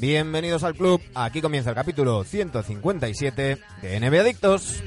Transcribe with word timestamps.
Bienvenidos 0.00 0.64
al 0.64 0.74
club, 0.74 1.02
aquí 1.14 1.42
comienza 1.42 1.68
el 1.68 1.76
capítulo 1.76 2.24
157 2.24 3.58
de 3.82 4.00
NBA 4.00 4.20
Adictos. 4.22 4.82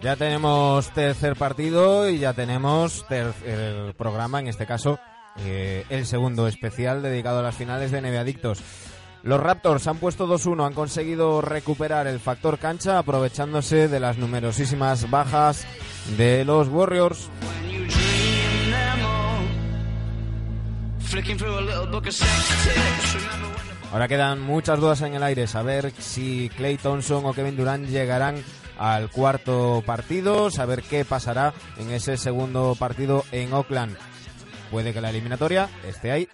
Ya 0.00 0.16
tenemos 0.16 0.90
tercer 0.94 1.36
partido 1.36 2.08
y 2.08 2.18
ya 2.18 2.32
tenemos 2.32 3.06
tercer 3.06 3.94
programa, 3.96 4.40
en 4.40 4.48
este 4.48 4.64
caso 4.64 4.98
eh, 5.40 5.84
el 5.90 6.06
segundo 6.06 6.48
especial 6.48 7.02
dedicado 7.02 7.40
a 7.40 7.42
las 7.42 7.54
finales 7.54 7.90
de 7.90 8.00
NBA 8.00 8.20
Adictos. 8.20 8.62
Los 9.22 9.38
Raptors 9.40 9.86
han 9.86 9.98
puesto 9.98 10.26
2-1, 10.26 10.66
han 10.66 10.74
conseguido 10.74 11.40
recuperar 11.40 12.08
el 12.08 12.18
factor 12.18 12.58
cancha 12.58 12.98
aprovechándose 12.98 13.86
de 13.86 14.00
las 14.00 14.18
numerosísimas 14.18 15.08
bajas 15.10 15.64
de 16.16 16.44
los 16.44 16.66
Warriors. 16.68 17.30
Ahora 23.92 24.08
quedan 24.08 24.40
muchas 24.40 24.80
dudas 24.80 25.02
en 25.02 25.14
el 25.14 25.22
aire, 25.22 25.46
saber 25.46 25.92
si 25.98 26.50
Clay 26.56 26.78
Thompson 26.78 27.24
o 27.24 27.32
Kevin 27.32 27.56
Durant 27.56 27.86
llegarán 27.86 28.42
al 28.78 29.10
cuarto 29.10 29.82
partido, 29.86 30.50
saber 30.50 30.82
qué 30.82 31.04
pasará 31.04 31.52
en 31.76 31.90
ese 31.90 32.16
segundo 32.16 32.74
partido 32.76 33.24
en 33.30 33.52
Oakland. 33.52 33.96
Puede 34.70 34.94
que 34.94 35.02
la 35.02 35.10
eliminatoria 35.10 35.68
esté 35.86 36.10
ahí. 36.10 36.28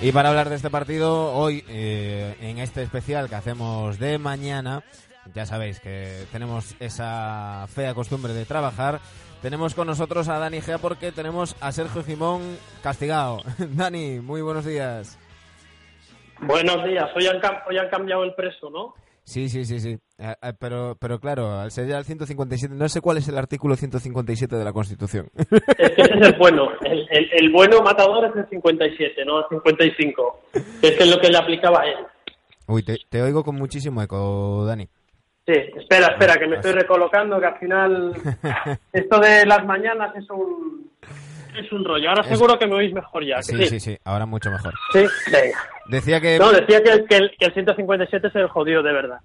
Y 0.00 0.12
para 0.12 0.30
hablar 0.30 0.48
de 0.48 0.56
este 0.56 0.68
partido, 0.68 1.32
hoy 1.32 1.64
eh, 1.68 2.36
en 2.40 2.58
este 2.58 2.82
especial 2.82 3.28
que 3.28 3.36
hacemos 3.36 3.98
de 3.98 4.18
mañana, 4.18 4.82
ya 5.34 5.46
sabéis 5.46 5.78
que 5.80 6.24
tenemos 6.32 6.74
esa 6.80 7.66
fea 7.68 7.94
costumbre 7.94 8.32
de 8.32 8.44
trabajar. 8.44 9.00
Tenemos 9.40 9.74
con 9.74 9.86
nosotros 9.86 10.28
a 10.28 10.38
Dani 10.38 10.60
Gea 10.60 10.78
porque 10.78 11.12
tenemos 11.12 11.56
a 11.60 11.72
Sergio 11.72 12.02
Jimón 12.02 12.58
castigado. 12.82 13.42
Dani, 13.58 14.20
muy 14.20 14.42
buenos 14.42 14.64
días. 14.64 15.18
Buenos 16.40 16.84
días. 16.84 17.08
Hoy 17.14 17.26
han, 17.28 17.40
hoy 17.68 17.78
han 17.78 17.88
cambiado 17.88 18.24
el 18.24 18.34
preso, 18.34 18.70
¿no? 18.70 18.94
Sí, 19.24 19.48
sí, 19.48 19.64
sí, 19.64 19.78
sí. 19.78 19.98
Eh, 20.18 20.34
eh, 20.42 20.52
pero, 20.58 20.96
pero 21.00 21.18
claro, 21.18 21.60
al 21.60 21.70
ser 21.70 21.86
ya 21.86 21.98
el 21.98 22.04
157, 22.04 22.74
no 22.74 22.88
sé 22.88 23.00
cuál 23.00 23.18
es 23.18 23.28
el 23.28 23.38
artículo 23.38 23.76
157 23.76 24.56
de 24.56 24.64
la 24.64 24.72
Constitución. 24.72 25.28
Es 25.78 25.90
que 25.92 26.02
ese 26.02 26.14
es 26.14 26.26
el 26.28 26.38
bueno. 26.38 26.68
El, 26.82 27.06
el, 27.10 27.52
bueno 27.52 27.80
matador 27.82 28.26
es 28.26 28.36
el 28.36 28.48
57, 28.48 29.24
no 29.24 29.40
el 29.40 29.44
55. 29.48 30.40
Es 30.82 30.90
que 30.92 31.04
es 31.04 31.10
lo 31.10 31.20
que 31.20 31.28
le 31.28 31.38
aplicaba 31.38 31.82
a 31.82 31.86
él. 31.86 32.06
Uy, 32.66 32.82
te, 32.82 32.96
te 33.08 33.22
oigo 33.22 33.44
con 33.44 33.56
muchísimo 33.56 34.02
eco, 34.02 34.64
Dani. 34.66 34.88
Sí, 35.46 35.54
espera, 35.54 36.08
espera, 36.08 36.36
que 36.36 36.46
me 36.46 36.56
estoy 36.56 36.72
recolocando, 36.72 37.40
que 37.40 37.46
al 37.46 37.58
final 37.58 38.12
esto 38.92 39.18
de 39.18 39.44
las 39.44 39.64
mañanas 39.66 40.14
es 40.14 40.30
un, 40.30 40.90
es 41.56 41.72
un 41.72 41.84
rollo. 41.84 42.08
Ahora 42.08 42.24
seguro 42.24 42.58
que 42.58 42.66
me 42.66 42.74
oís 42.76 42.92
mejor 42.92 43.24
ya. 43.24 43.42
Sí, 43.42 43.66
sí, 43.66 43.80
sí, 43.80 43.98
ahora 44.04 44.26
mucho 44.26 44.50
mejor. 44.50 44.74
Sí, 44.92 45.04
venga. 45.30 45.58
Decía 45.88 46.20
que... 46.20 46.38
No, 46.38 46.52
decía 46.52 46.78
que, 46.82 47.04
que, 47.06 47.16
el, 47.16 47.36
que, 47.36 47.46
el, 47.46 47.52
157 47.52 48.28
es 48.28 48.34
el 48.36 48.48
jodido 48.48 48.82
de 48.82 48.92
verdad. 48.92 49.18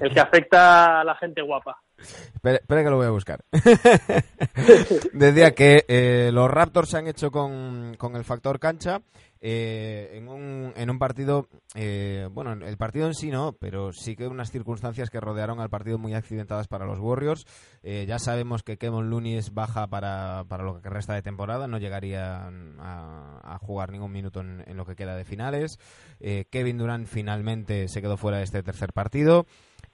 El 0.00 0.12
que 0.12 0.20
afecta 0.20 1.00
a 1.00 1.04
la 1.04 1.14
gente 1.16 1.42
guapa. 1.42 1.78
Espera, 1.98 2.56
espera 2.56 2.84
que 2.84 2.90
lo 2.90 2.96
voy 2.96 3.06
a 3.06 3.10
buscar. 3.10 3.40
Decía 5.12 5.52
que 5.52 5.84
eh, 5.88 6.30
los 6.32 6.50
Raptors 6.50 6.90
se 6.90 6.98
han 6.98 7.08
hecho 7.08 7.30
con, 7.30 7.96
con 7.98 8.14
el 8.16 8.24
factor 8.24 8.60
cancha 8.60 9.00
eh, 9.48 10.10
en, 10.14 10.28
un, 10.28 10.72
en 10.74 10.90
un 10.90 10.98
partido, 10.98 11.46
eh, 11.76 12.28
bueno, 12.32 12.52
el 12.52 12.76
partido 12.76 13.06
en 13.06 13.14
sí 13.14 13.30
no, 13.30 13.52
pero 13.52 13.92
sí 13.92 14.16
que 14.16 14.26
unas 14.26 14.50
circunstancias 14.50 15.08
que 15.08 15.20
rodearon 15.20 15.60
al 15.60 15.70
partido 15.70 15.98
muy 15.98 16.14
accidentadas 16.14 16.66
para 16.66 16.84
los 16.84 16.98
Warriors. 16.98 17.46
Eh, 17.84 18.06
ya 18.08 18.18
sabemos 18.18 18.64
que 18.64 18.76
Kevin 18.76 19.08
Looney 19.08 19.36
es 19.36 19.54
baja 19.54 19.86
para, 19.86 20.42
para, 20.48 20.64
lo 20.64 20.82
que 20.82 20.90
resta 20.90 21.14
de 21.14 21.22
temporada, 21.22 21.68
no 21.68 21.78
llegaría 21.78 22.48
a, 22.48 23.40
a 23.44 23.58
jugar 23.60 23.92
ningún 23.92 24.10
minuto 24.10 24.40
en, 24.40 24.64
en, 24.66 24.76
lo 24.76 24.84
que 24.84 24.96
queda 24.96 25.14
de 25.14 25.24
finales. 25.24 25.78
Eh, 26.18 26.46
Kevin 26.50 26.78
Durant 26.78 27.06
finalmente 27.06 27.86
se 27.86 28.02
quedó 28.02 28.16
fuera 28.16 28.38
de 28.38 28.44
este 28.44 28.64
tercer 28.64 28.92
partido. 28.92 29.46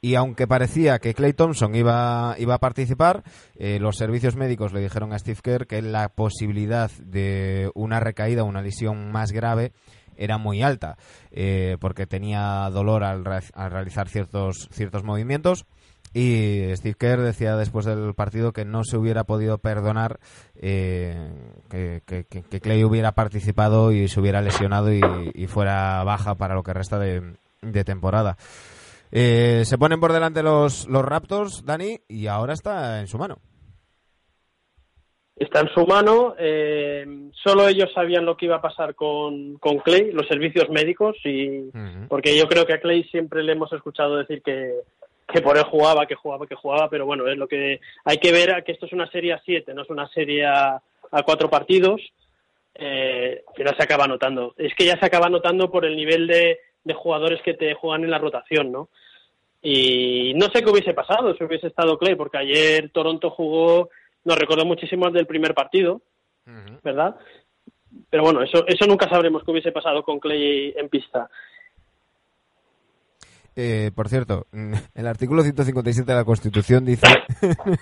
Y 0.04 0.16
aunque 0.16 0.48
parecía 0.48 0.98
que 0.98 1.14
Clay 1.14 1.32
Thompson 1.32 1.76
iba, 1.76 2.34
iba 2.36 2.54
a 2.54 2.58
participar, 2.58 3.22
eh, 3.54 3.78
los 3.78 3.96
servicios 3.96 4.34
médicos 4.34 4.72
le 4.72 4.80
dijeron 4.80 5.12
a 5.12 5.18
Steve 5.20 5.38
Kerr 5.40 5.68
que 5.68 5.80
la 5.80 6.08
posibilidad 6.08 6.90
de 6.90 7.70
una 7.76 8.00
recaída, 8.00 8.42
una 8.42 8.62
lesión 8.62 9.12
más 9.12 9.30
grave, 9.30 9.72
era 10.16 10.38
muy 10.38 10.60
alta, 10.60 10.98
eh, 11.30 11.76
porque 11.80 12.08
tenía 12.08 12.68
dolor 12.70 13.04
al, 13.04 13.22
al, 13.54 13.70
realizar 13.70 14.08
ciertos, 14.08 14.68
ciertos 14.72 15.04
movimientos. 15.04 15.66
Y 16.12 16.64
Steve 16.74 16.96
Kerr 16.98 17.20
decía 17.22 17.56
después 17.56 17.86
del 17.86 18.12
partido 18.14 18.52
que 18.52 18.64
no 18.64 18.82
se 18.82 18.96
hubiera 18.96 19.22
podido 19.22 19.58
perdonar 19.58 20.18
eh, 20.56 21.30
que, 21.70 22.02
que, 22.04 22.24
que, 22.24 22.60
Clay 22.60 22.82
hubiera 22.82 23.12
participado 23.12 23.92
y 23.92 24.08
se 24.08 24.18
hubiera 24.18 24.42
lesionado 24.42 24.92
y, 24.92 25.00
y 25.32 25.46
fuera 25.46 26.02
baja 26.02 26.34
para 26.34 26.56
lo 26.56 26.64
que 26.64 26.74
resta 26.74 26.98
de, 26.98 27.36
de 27.62 27.84
temporada. 27.84 28.36
Eh, 29.12 29.62
se 29.66 29.76
ponen 29.76 30.00
por 30.00 30.12
delante 30.12 30.42
los, 30.42 30.88
los 30.88 31.04
Raptors, 31.04 31.64
Dani, 31.66 32.00
y 32.08 32.26
ahora 32.26 32.54
está 32.54 33.00
en 33.00 33.06
su 33.06 33.18
mano. 33.18 33.36
Está 35.36 35.60
en 35.60 35.68
su 35.68 35.86
mano. 35.86 36.34
Eh, 36.38 37.04
solo 37.32 37.68
ellos 37.68 37.90
sabían 37.94 38.24
lo 38.24 38.36
que 38.36 38.46
iba 38.46 38.56
a 38.56 38.62
pasar 38.62 38.94
con, 38.94 39.58
con 39.58 39.78
Clay, 39.80 40.12
los 40.12 40.26
servicios 40.26 40.70
médicos, 40.70 41.16
y 41.24 41.58
uh 41.58 41.72
-huh. 41.72 42.08
porque 42.08 42.36
yo 42.36 42.48
creo 42.48 42.64
que 42.64 42.74
a 42.74 42.80
Clay 42.80 43.04
siempre 43.04 43.42
le 43.42 43.52
hemos 43.52 43.72
escuchado 43.72 44.16
decir 44.16 44.40
que, 44.42 44.76
que 45.28 45.42
por 45.42 45.58
él 45.58 45.64
jugaba, 45.64 46.06
que 46.06 46.14
jugaba, 46.14 46.46
que 46.46 46.54
jugaba, 46.54 46.88
pero 46.88 47.04
bueno, 47.04 47.28
es 47.28 47.36
lo 47.36 47.48
que 47.48 47.80
hay 48.04 48.16
que 48.18 48.32
ver 48.32 48.64
que 48.64 48.72
esto 48.72 48.86
es 48.86 48.92
una 48.92 49.10
serie 49.10 49.34
a 49.34 49.42
siete, 49.44 49.74
no 49.74 49.82
es 49.82 49.90
una 49.90 50.08
serie 50.08 50.46
a, 50.46 50.80
a 51.10 51.22
cuatro 51.22 51.50
partidos. 51.50 52.00
Eh, 52.74 53.44
que 53.54 53.64
no 53.64 53.70
se 53.76 53.82
acaba 53.82 54.06
notando. 54.06 54.54
Es 54.56 54.74
que 54.74 54.86
ya 54.86 54.98
se 54.98 55.04
acaba 55.04 55.28
notando 55.28 55.70
por 55.70 55.84
el 55.84 55.94
nivel 55.94 56.26
de, 56.26 56.58
de 56.84 56.94
jugadores 56.94 57.42
que 57.42 57.52
te 57.52 57.74
juegan 57.74 58.02
en 58.02 58.10
la 58.10 58.16
rotación, 58.18 58.72
¿no? 58.72 58.88
Y 59.62 60.34
no 60.34 60.46
sé 60.46 60.62
qué 60.62 60.70
hubiese 60.70 60.92
pasado 60.92 61.34
si 61.34 61.44
hubiese 61.44 61.68
estado 61.68 61.96
Clay, 61.96 62.16
porque 62.16 62.38
ayer 62.38 62.90
Toronto 62.90 63.30
jugó, 63.30 63.90
nos 64.24 64.36
recordó 64.36 64.64
muchísimo 64.64 65.08
del 65.10 65.26
primer 65.26 65.54
partido, 65.54 66.02
uh 66.46 66.50
-huh. 66.50 66.80
¿verdad? 66.82 67.16
Pero 68.10 68.24
bueno, 68.24 68.42
eso, 68.42 68.66
eso 68.66 68.86
nunca 68.86 69.08
sabremos 69.08 69.44
qué 69.44 69.50
hubiese 69.52 69.70
pasado 69.70 70.02
con 70.02 70.18
Clay 70.18 70.74
en 70.76 70.88
pista. 70.88 71.30
Eh, 73.56 73.90
por 73.94 74.08
cierto, 74.08 74.46
el 74.94 75.06
artículo 75.06 75.42
157 75.42 76.10
de 76.10 76.16
la 76.16 76.24
Constitución 76.24 76.84
dice 76.84 77.06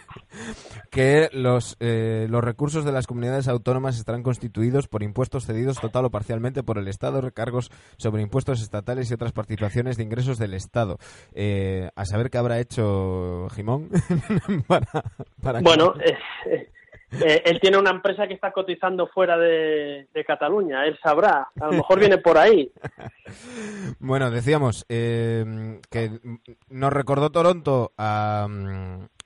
que 0.91 1.29
los, 1.33 1.77
eh, 1.81 2.27
los 2.29 2.43
recursos 2.43 2.85
de 2.85 2.93
las 2.93 3.07
comunidades 3.07 3.49
autónomas 3.49 3.99
estarán 3.99 4.23
constituidos 4.23 4.89
por 4.89 5.03
impuestos 5.03 5.47
cedidos 5.47 5.81
total 5.81 6.07
o 6.07 6.11
parcialmente 6.11 6.63
por 6.63 6.79
el 6.79 6.89
Estado, 6.89 7.21
recargos 7.21 7.71
sobre 7.97 8.23
impuestos 8.23 8.63
estatales 8.63 9.11
y 9.11 9.15
otras 9.15 9.33
participaciones 9.33 9.97
de 9.97 10.03
ingresos 10.03 10.39
del 10.39 10.55
Estado. 10.55 10.99
Eh, 11.33 11.91
a 11.95 12.05
saber 12.05 12.31
qué 12.31 12.39
habrá 12.39 12.59
hecho 12.59 13.49
Jimón 13.51 13.91
para, 14.67 15.05
para 15.41 15.61
Bueno, 15.61 15.95
eh, 16.05 16.70
eh, 17.13 17.43
él 17.45 17.61
tiene 17.61 17.79
una 17.79 17.91
empresa 17.91 18.27
que 18.27 18.35
está 18.35 18.53
cotizando 18.53 19.07
fuera 19.07 19.37
de, 19.37 20.09
de, 20.13 20.25
Cataluña, 20.25 20.85
él 20.87 20.99
sabrá, 21.03 21.49
a 21.61 21.67
lo 21.67 21.73
mejor 21.73 21.99
viene 21.99 22.19
por 22.19 22.39
ahí. 22.39 22.73
bueno, 23.99 24.31
decíamos 24.31 24.87
eh, 24.89 25.81
que 25.91 26.21
nos 26.69 26.93
recordó 26.93 27.31
Toronto 27.31 27.93
a, 27.97 28.47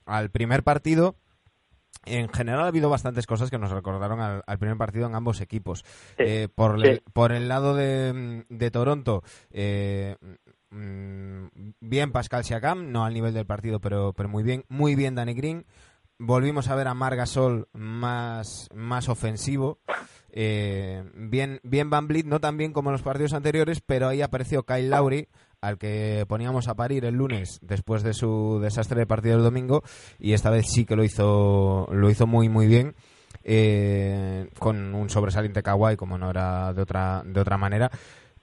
al 0.06 0.30
primer 0.30 0.62
partido 0.62 1.16
en 2.06 2.28
general 2.28 2.60
ha 2.60 2.66
habido 2.66 2.90
bastantes 2.90 3.26
cosas 3.26 3.50
que 3.50 3.58
nos 3.58 3.70
recordaron 3.70 4.20
al, 4.20 4.58
primer 4.58 4.76
partido 4.76 5.06
en 5.06 5.14
ambos 5.14 5.40
equipos. 5.40 5.84
Eh, 6.18 6.48
por, 6.54 6.84
el, 6.84 7.02
por 7.12 7.32
el 7.32 7.48
lado 7.48 7.74
de, 7.74 8.44
de 8.48 8.70
Toronto, 8.70 9.22
eh, 9.50 10.16
mm, 10.70 11.46
bien 11.80 12.12
Pascal 12.12 12.44
Siakam, 12.44 12.92
no 12.92 13.04
al 13.04 13.14
nivel 13.14 13.34
del 13.34 13.46
partido, 13.46 13.80
pero, 13.80 14.12
pero 14.12 14.28
muy 14.28 14.42
bien, 14.42 14.64
muy 14.68 14.94
bien 14.94 15.14
Danny 15.14 15.34
Green. 15.34 15.64
Volvimos 16.18 16.68
a 16.68 16.74
ver 16.76 16.88
a 16.88 16.94
Margasol 16.94 17.68
más, 17.72 18.68
más 18.74 19.08
ofensivo. 19.08 19.80
Eh, 20.30 21.04
bien, 21.14 21.60
bien 21.62 21.90
Van 21.90 22.08
Vliet, 22.08 22.26
no 22.26 22.40
tan 22.40 22.56
bien 22.56 22.72
como 22.72 22.90
en 22.90 22.94
los 22.94 23.02
partidos 23.02 23.34
anteriores, 23.34 23.80
pero 23.80 24.08
ahí 24.08 24.22
apareció 24.22 24.64
Kyle 24.64 24.90
Lowry, 24.90 25.28
al 25.64 25.78
que 25.78 26.26
poníamos 26.28 26.68
a 26.68 26.74
parir 26.74 27.06
el 27.06 27.14
lunes 27.14 27.58
después 27.62 28.02
de 28.02 28.12
su 28.12 28.58
desastre 28.60 29.00
de 29.00 29.06
partido 29.06 29.36
del 29.36 29.44
domingo 29.44 29.82
y 30.18 30.34
esta 30.34 30.50
vez 30.50 30.66
sí 30.68 30.84
que 30.84 30.94
lo 30.94 31.04
hizo 31.04 31.88
lo 31.90 32.10
hizo 32.10 32.26
muy 32.26 32.50
muy 32.50 32.66
bien 32.66 32.94
eh, 33.44 34.50
con 34.58 34.94
un 34.94 35.08
sobresaliente 35.08 35.62
kawaii 35.62 35.96
como 35.96 36.18
no 36.18 36.28
era 36.28 36.74
de 36.74 36.82
otra 36.82 37.22
de 37.24 37.40
otra 37.40 37.56
manera 37.56 37.90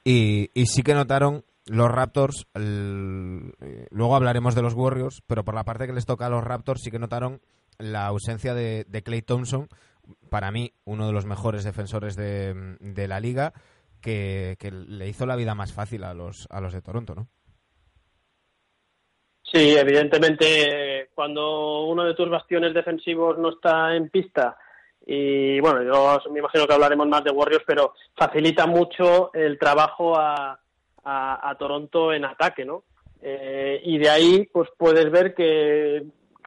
y, 0.04 0.50
sí 0.66 0.82
que 0.82 0.96
notaron 0.96 1.46
los 1.68 1.92
Raptors 1.92 2.48
eh, 2.56 3.88
luego 3.92 4.16
hablaremos 4.16 4.56
de 4.56 4.64
los 4.64 4.74
Warriors 4.74 5.22
pero 5.28 5.46
por 5.46 5.54
la 5.54 5.64
parte 5.64 5.86
que 5.86 5.94
les 5.94 6.08
toca 6.08 6.26
a 6.26 6.30
los 6.30 6.44
Raptors 6.44 6.82
sí 6.82 6.90
que 6.90 6.98
notaron 6.98 7.40
la 7.82 8.08
ausencia 8.08 8.54
de, 8.54 8.86
Clay 9.04 9.22
Thompson 9.22 9.68
para 10.30 10.52
mí 10.52 10.74
uno 10.84 11.08
de 11.08 11.14
los 11.14 11.26
mejores 11.26 11.64
defensores 11.64 12.16
de, 12.16 12.78
de 12.80 13.08
la 13.08 13.20
liga 13.20 13.54
que, 14.02 14.58
le 14.72 15.08
hizo 15.08 15.26
la 15.26 15.36
vida 15.36 15.56
más 15.56 15.74
fácil 15.74 16.04
a 16.04 16.14
los, 16.14 16.48
a 16.50 16.60
los 16.60 16.74
de 16.74 16.82
Toronto, 16.82 17.16
¿no? 17.16 17.28
Sí, 19.44 19.76
evidentemente 19.76 21.10
cuando 21.14 21.86
uno 21.86 22.06
de 22.06 22.14
tus 22.14 22.30
bastiones 22.30 22.74
defensivos 22.74 23.38
no 23.38 23.50
está 23.50 23.96
en 23.96 24.10
pista 24.10 24.58
y 25.06 25.60
bueno, 25.60 25.84
yo 25.84 26.32
me 26.32 26.40
imagino 26.40 26.68
que 26.68 26.74
hablaremos 26.74 27.08
más 27.08 27.24
de 27.24 27.32
Warriors, 27.32 27.64
pero 27.66 27.94
facilita 28.16 28.68
mucho 28.68 29.34
el 29.34 29.58
trabajo 29.58 30.16
a, 30.18 30.60
a, 31.04 31.56
Toronto 31.58 32.14
en 32.14 32.26
ataque, 32.26 32.66
¿no? 32.66 32.84
Eh, 33.22 33.82
y 33.84 33.98
de 33.98 34.10
ahí 34.10 34.50
pues 34.52 34.70
puedes 34.78 35.12
ver 35.12 35.34
que 35.34 36.06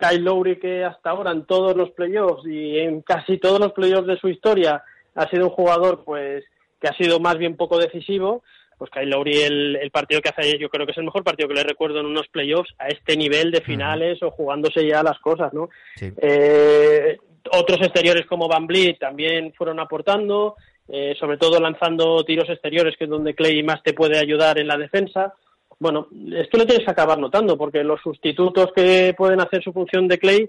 Kyle 0.08 0.22
Lowry 0.22 0.58
que 0.58 0.84
hasta 0.84 1.10
ahora 1.10 1.30
en 1.30 1.44
todos 1.44 1.76
los 1.76 1.90
playoffs 1.90 2.46
y 2.46 2.78
en 2.78 3.02
casi 3.02 3.38
todos 3.38 3.60
los 3.60 3.72
playoffs 3.72 4.06
de 4.06 4.18
su 4.18 4.28
historia 4.28 4.82
ha 5.14 5.28
sido 5.28 5.44
un 5.44 5.54
jugador 5.54 6.04
pues 6.04 6.44
que 6.80 6.88
ha 6.88 6.96
sido 6.96 7.20
más 7.20 7.38
bien 7.38 7.56
poco 7.56 7.78
decisivo, 7.78 8.42
pues 8.76 8.90
Kyle 8.90 9.08
Lowry 9.08 9.42
el, 9.42 9.90
partido 9.92 10.20
que 10.20 10.28
hace 10.28 10.42
ayer 10.42 10.58
yo 10.58 10.68
creo 10.68 10.86
que 10.86 10.92
es 10.92 10.98
el 10.98 11.04
mejor 11.04 11.24
partido 11.24 11.48
que 11.48 11.54
le 11.54 11.62
recuerdo 11.62 12.00
en 12.00 12.06
unos 12.06 12.28
playoffs 12.28 12.74
a 12.78 12.88
este 12.88 13.16
nivel 13.16 13.50
de 13.50 13.60
finales 13.60 14.22
o 14.22 14.30
jugándose 14.30 14.86
ya 14.86 15.02
las 15.02 15.18
cosas, 15.20 15.52
¿no? 15.52 15.68
Eh, 16.00 17.16
otros 17.52 17.80
exteriores 17.80 18.26
como 18.26 18.48
Van 18.48 18.66
Vliet 18.66 18.98
también 18.98 19.52
fueron 19.52 19.78
aportando, 19.78 20.56
eh, 20.88 21.14
sobre 21.18 21.36
todo 21.36 21.60
lanzando 21.60 22.24
tiros 22.24 22.48
exteriores, 22.48 22.96
que 22.96 23.04
es 23.04 23.10
donde 23.10 23.34
Clay 23.34 23.62
más 23.62 23.82
te 23.82 23.92
puede 23.92 24.18
ayudar 24.18 24.58
en 24.58 24.68
la 24.68 24.76
defensa. 24.76 25.34
Bueno, 25.78 26.08
esto 26.32 26.58
lo 26.58 26.66
tienes 26.66 26.84
que 26.84 26.90
acabar 26.90 27.18
notando, 27.18 27.56
porque 27.56 27.82
los 27.82 28.00
sustitutos 28.00 28.70
que 28.74 29.14
pueden 29.16 29.40
hacer 29.40 29.62
su 29.62 29.72
función 29.72 30.08
de 30.08 30.18
Clay, 30.18 30.48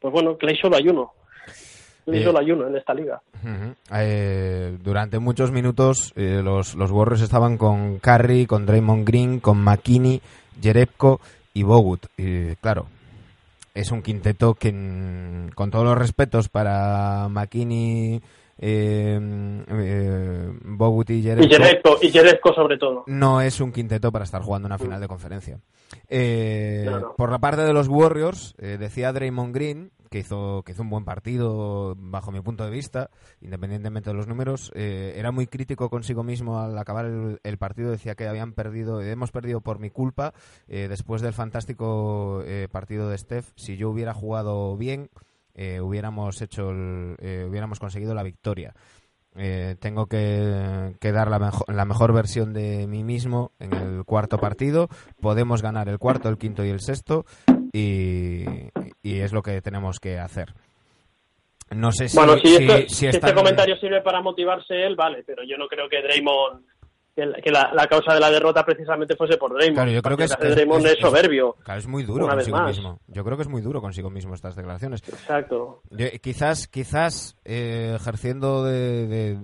pues 0.00 0.12
bueno, 0.12 0.36
Clay 0.36 0.56
solo 0.56 0.76
hay 0.76 0.88
uno. 0.88 1.12
Le 2.06 2.20
hizo 2.20 2.30
el 2.30 2.36
ayuno 2.36 2.66
en 2.66 2.76
esta 2.76 2.92
liga. 2.92 3.22
Eh, 3.94 4.76
durante 4.82 5.18
muchos 5.18 5.50
minutos 5.50 6.12
eh, 6.16 6.42
los, 6.44 6.74
los 6.74 6.90
Warriors 6.90 7.22
estaban 7.22 7.56
con 7.56 7.98
Curry, 7.98 8.46
con 8.46 8.66
Draymond 8.66 9.06
Green, 9.06 9.40
con 9.40 9.58
McKinney, 9.58 10.20
Jerebko 10.60 11.20
y 11.54 11.62
Bogut. 11.62 12.06
Y 12.18 12.56
claro, 12.56 12.86
es 13.74 13.90
un 13.90 14.02
quinteto 14.02 14.54
que, 14.54 14.70
con 15.54 15.70
todos 15.70 15.84
los 15.84 15.98
respetos 15.98 16.48
para 16.48 17.28
McKinney, 17.30 18.20
eh, 18.58 19.18
eh, 19.68 20.52
Bogut 20.64 21.10
y 21.10 21.22
Jerebko, 21.22 21.98
y 22.00 22.10
Jerebko, 22.10 22.54
sobre 22.54 22.78
todo. 22.78 23.04
No 23.06 23.40
es 23.40 23.60
un 23.60 23.72
quinteto 23.72 24.12
para 24.12 24.24
estar 24.24 24.42
jugando 24.42 24.66
una 24.66 24.78
final 24.78 25.00
de 25.00 25.08
conferencia. 25.08 25.58
Eh, 26.08 26.90
por 27.16 27.30
la 27.30 27.38
parte 27.38 27.62
de 27.62 27.72
los 27.72 27.88
Warriors, 27.88 28.54
decía 28.58 29.12
Draymond 29.12 29.54
Green 29.54 29.90
que 30.10 30.20
hizo, 30.20 30.62
que 30.64 30.72
hizo 30.72 30.82
un 30.82 30.90
buen 30.90 31.04
partido 31.04 31.96
bajo 31.96 32.30
mi 32.30 32.40
punto 32.40 32.64
de 32.64 32.70
vista, 32.70 33.10
independientemente 33.40 34.10
de 34.10 34.16
los 34.16 34.28
números. 34.28 34.70
era 34.74 35.32
muy 35.32 35.48
crítico 35.48 35.90
consigo 35.90 36.22
mismo 36.22 36.60
al 36.60 36.78
acabar 36.78 37.06
el, 37.42 37.58
partido, 37.58 37.90
decía 37.90 38.14
que 38.14 38.28
habían 38.28 38.52
perdido, 38.52 39.00
hemos 39.00 39.32
perdido 39.32 39.60
por 39.60 39.80
mi 39.80 39.90
culpa 39.90 40.32
después 40.68 41.20
del 41.20 41.32
fantástico 41.32 42.44
partido 42.70 43.08
de 43.08 43.18
Steph. 43.18 43.46
Si 43.56 43.76
yo 43.76 43.90
hubiera 43.90 44.14
jugado 44.14 44.76
bien, 44.76 45.10
eh, 45.54 45.80
hubiéramos 45.80 46.40
hecho 46.42 46.70
eh, 46.72 47.46
hubiéramos 47.48 47.78
conseguido 47.78 48.14
la 48.14 48.22
victoria. 48.22 48.74
Eh, 49.36 49.74
tengo 49.80 50.06
que, 50.06 50.96
dar 51.00 51.28
la, 51.28 51.52
la, 51.66 51.84
mejor 51.84 52.12
versión 52.12 52.52
de 52.52 52.86
mí 52.86 53.02
mismo 53.02 53.50
en 53.58 53.72
el 53.74 54.04
cuarto 54.04 54.38
partido. 54.38 54.88
Podemos 55.20 55.60
ganar 55.60 55.88
el 55.88 55.98
cuarto, 55.98 56.28
el 56.28 56.38
quinto 56.38 56.64
y 56.64 56.68
el 56.68 56.80
sexto 56.80 57.24
y, 57.72 58.70
es 59.02 59.32
lo 59.32 59.42
que 59.42 59.60
tenemos 59.60 59.98
que 59.98 60.18
hacer. 60.18 60.54
No 61.70 61.90
sé 61.90 62.08
si, 62.08 62.16
bueno, 62.16 62.36
si, 62.38 63.06
este 63.06 63.34
comentario 63.34 63.76
sirve 63.78 64.02
para 64.02 64.20
motivarse 64.20 64.84
él, 64.84 64.94
vale, 64.94 65.24
pero 65.26 65.42
yo 65.42 65.56
no 65.56 65.66
creo 65.66 65.88
que 65.88 66.02
Draymond 66.02 66.64
que, 67.14 67.50
la, 67.50 67.86
causa 67.88 68.14
de 68.14 68.20
la 68.20 68.30
derrota 68.30 68.64
precisamente 68.64 69.14
fuese 69.16 69.36
por 69.36 69.52
Draymond. 69.52 69.76
Claro, 69.76 69.90
yo 69.90 70.02
creo 70.02 70.16
que 70.16 70.24
es, 70.24 70.36
Draymond 70.38 70.86
es, 70.86 70.98
soberbio. 71.00 71.56
Claro, 71.62 71.78
es 71.78 71.86
muy 71.86 72.02
duro 72.02 72.26
consigo 72.26 72.60
mismo. 72.62 72.98
Yo 73.06 73.24
creo 73.24 73.36
que 73.36 73.42
es 73.42 73.48
muy 73.48 73.62
duro 73.62 73.80
consigo 73.80 74.10
mismo 74.10 74.34
estas 74.34 74.56
declaraciones. 74.56 75.02
Exacto. 75.06 75.82
quizás, 76.20 76.66
quizás 76.66 77.36
eh, 77.44 77.92
ejerciendo 77.94 78.64
de, 78.64 79.36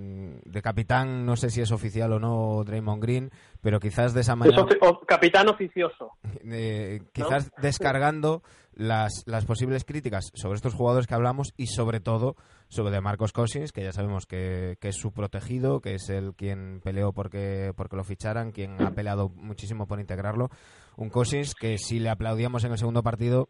de, 0.44 0.62
capitán, 0.62 1.24
no 1.24 1.36
sé 1.36 1.50
si 1.50 1.60
es 1.60 1.70
oficial 1.70 2.12
o 2.12 2.18
no 2.18 2.64
Draymond 2.64 3.02
Green, 3.02 3.30
pero 3.62 3.78
quizás 3.78 4.14
de 4.14 4.22
esa 4.22 4.34
manera. 4.34 4.66
capitán 5.06 5.48
oficioso. 5.48 6.12
Eh, 6.52 7.02
quizás 7.12 7.50
descargando 7.60 8.42
las, 8.72 9.24
las 9.26 9.44
posibles 9.44 9.84
críticas 9.84 10.32
sobre 10.34 10.56
estos 10.56 10.74
jugadores 10.74 11.06
que 11.06 11.14
hablamos 11.14 11.52
y 11.56 11.66
sobre 11.66 12.00
todo 12.00 12.34
sobre 12.70 12.92
de 12.92 13.00
Marcos 13.00 13.32
Cousins, 13.32 13.72
que 13.72 13.82
ya 13.82 13.92
sabemos 13.92 14.26
que, 14.26 14.78
es 14.80 14.96
su 14.96 15.12
protegido, 15.12 15.80
que 15.80 15.94
es 15.94 16.08
el 16.08 16.34
quien 16.34 16.80
peleó 16.82 17.12
porque, 17.12 17.72
porque 17.76 17.96
lo 17.96 18.04
ficharan, 18.04 18.52
quien 18.52 18.80
ha 18.80 18.92
peleado 18.92 19.28
muchísimo 19.28 19.86
por 19.86 20.00
integrarlo. 20.00 20.48
Un 20.96 21.10
Cousins 21.10 21.54
que 21.54 21.78
si 21.78 21.98
le 21.98 22.10
aplaudíamos 22.10 22.64
en 22.64 22.72
el 22.72 22.78
segundo 22.78 23.02
partido, 23.02 23.48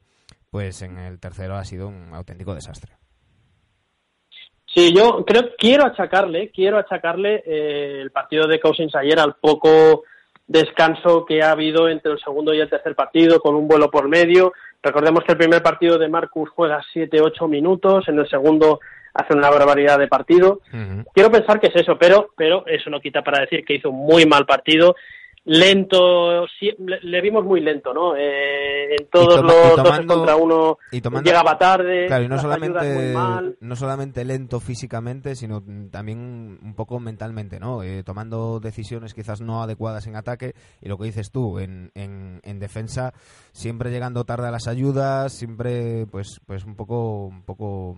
pues 0.51 0.83
en 0.83 0.99
el 0.99 1.21
tercero 1.21 1.57
ha 1.57 1.65
sido 1.65 1.89
un 1.89 2.15
auténtico 2.15 2.55
desastre. 2.55 2.95
Sí, 4.75 4.95
yo 4.97 5.25
creo 5.27 5.51
quiero 5.59 5.85
achacarle, 5.85 6.51
quiero 6.51 6.79
achacarle 6.79 7.43
eh, 7.45 8.01
el 8.01 8.11
partido 8.11 8.47
de 8.47 8.61
Cousins 8.61 8.95
ayer 8.95 9.19
al 9.19 9.35
poco 9.35 10.05
descanso 10.47 11.25
que 11.27 11.43
ha 11.43 11.51
habido 11.51 11.89
entre 11.89 12.13
el 12.13 12.21
segundo 12.21 12.55
y 12.55 12.61
el 12.61 12.71
tercer 12.71 12.95
partido, 12.95 13.41
con 13.41 13.55
un 13.55 13.69
vuelo 13.69 13.91
por 13.91 14.09
medio. 14.09 14.53
Recordemos 14.83 15.25
que 15.25 15.33
el 15.33 15.39
primer 15.39 15.63
partido 15.63 15.99
de 15.99 16.09
Marcus 16.09 16.49
juega 16.51 16.83
7-8 16.95 17.49
minutos, 17.49 18.09
en 18.09 18.19
el 18.19 18.29
segundo 18.29 18.81
hace 19.15 19.35
una 19.35 19.51
barbaridad 19.51 19.99
de 19.99 20.09
partido. 20.09 20.61
Quiero 21.13 21.31
pensar 21.31 21.61
que 21.61 21.69
es 21.69 21.77
eso, 21.77 21.97
pero, 21.99 22.31
pero 22.37 22.67
eso 22.67 22.91
no 22.91 23.01
quita 23.01 23.23
para 23.23 23.41
decir 23.41 23.65
que 23.65 23.75
hizo 23.75 23.91
un 23.91 24.07
muy 24.07 24.27
mal 24.27 24.47
partido 24.47 24.95
lento, 25.45 26.47
le, 26.79 27.21
vimos 27.21 27.45
muy 27.45 27.61
lento, 27.61 27.95
¿no? 27.95 28.15
Eh, 28.15 28.95
en 28.95 29.09
todos 29.11 29.43
los 29.43 29.77
dos 29.77 30.01
contra 30.07 30.37
uno 30.37 30.79
llegaba 30.93 31.57
tarde, 31.57 32.07
claro, 32.07 32.25
y 32.25 32.29
no 32.29 32.39
solamente, 32.39 33.15
no 33.61 33.77
solamente 33.77 34.25
lento 34.25 34.61
físicamente, 34.61 35.35
sino 35.35 35.63
también 35.91 36.59
un 36.63 36.75
poco 36.75 37.01
mentalmente, 37.01 37.59
¿no? 37.59 37.83
Eh, 37.83 38.03
tomando 38.05 38.61
decisiones 38.61 39.15
quizás 39.15 39.41
no 39.41 39.63
adecuadas 39.63 40.07
en 40.07 40.17
ataque 40.17 40.55
y 40.81 40.89
lo 40.89 40.99
que 40.99 41.07
dices 41.07 41.31
tú, 41.31 41.59
en, 41.59 41.91
en, 41.95 42.41
en, 42.45 42.59
defensa, 42.59 43.15
siempre 43.53 43.91
llegando 43.91 44.25
tarde 44.25 44.49
a 44.49 44.53
las 44.53 44.69
ayudas, 44.69 45.33
siempre 45.33 46.07
pues 46.11 46.41
pues 46.47 46.65
un 46.65 46.77
poco 46.77 47.27
un 47.27 47.43
poco 47.45 47.97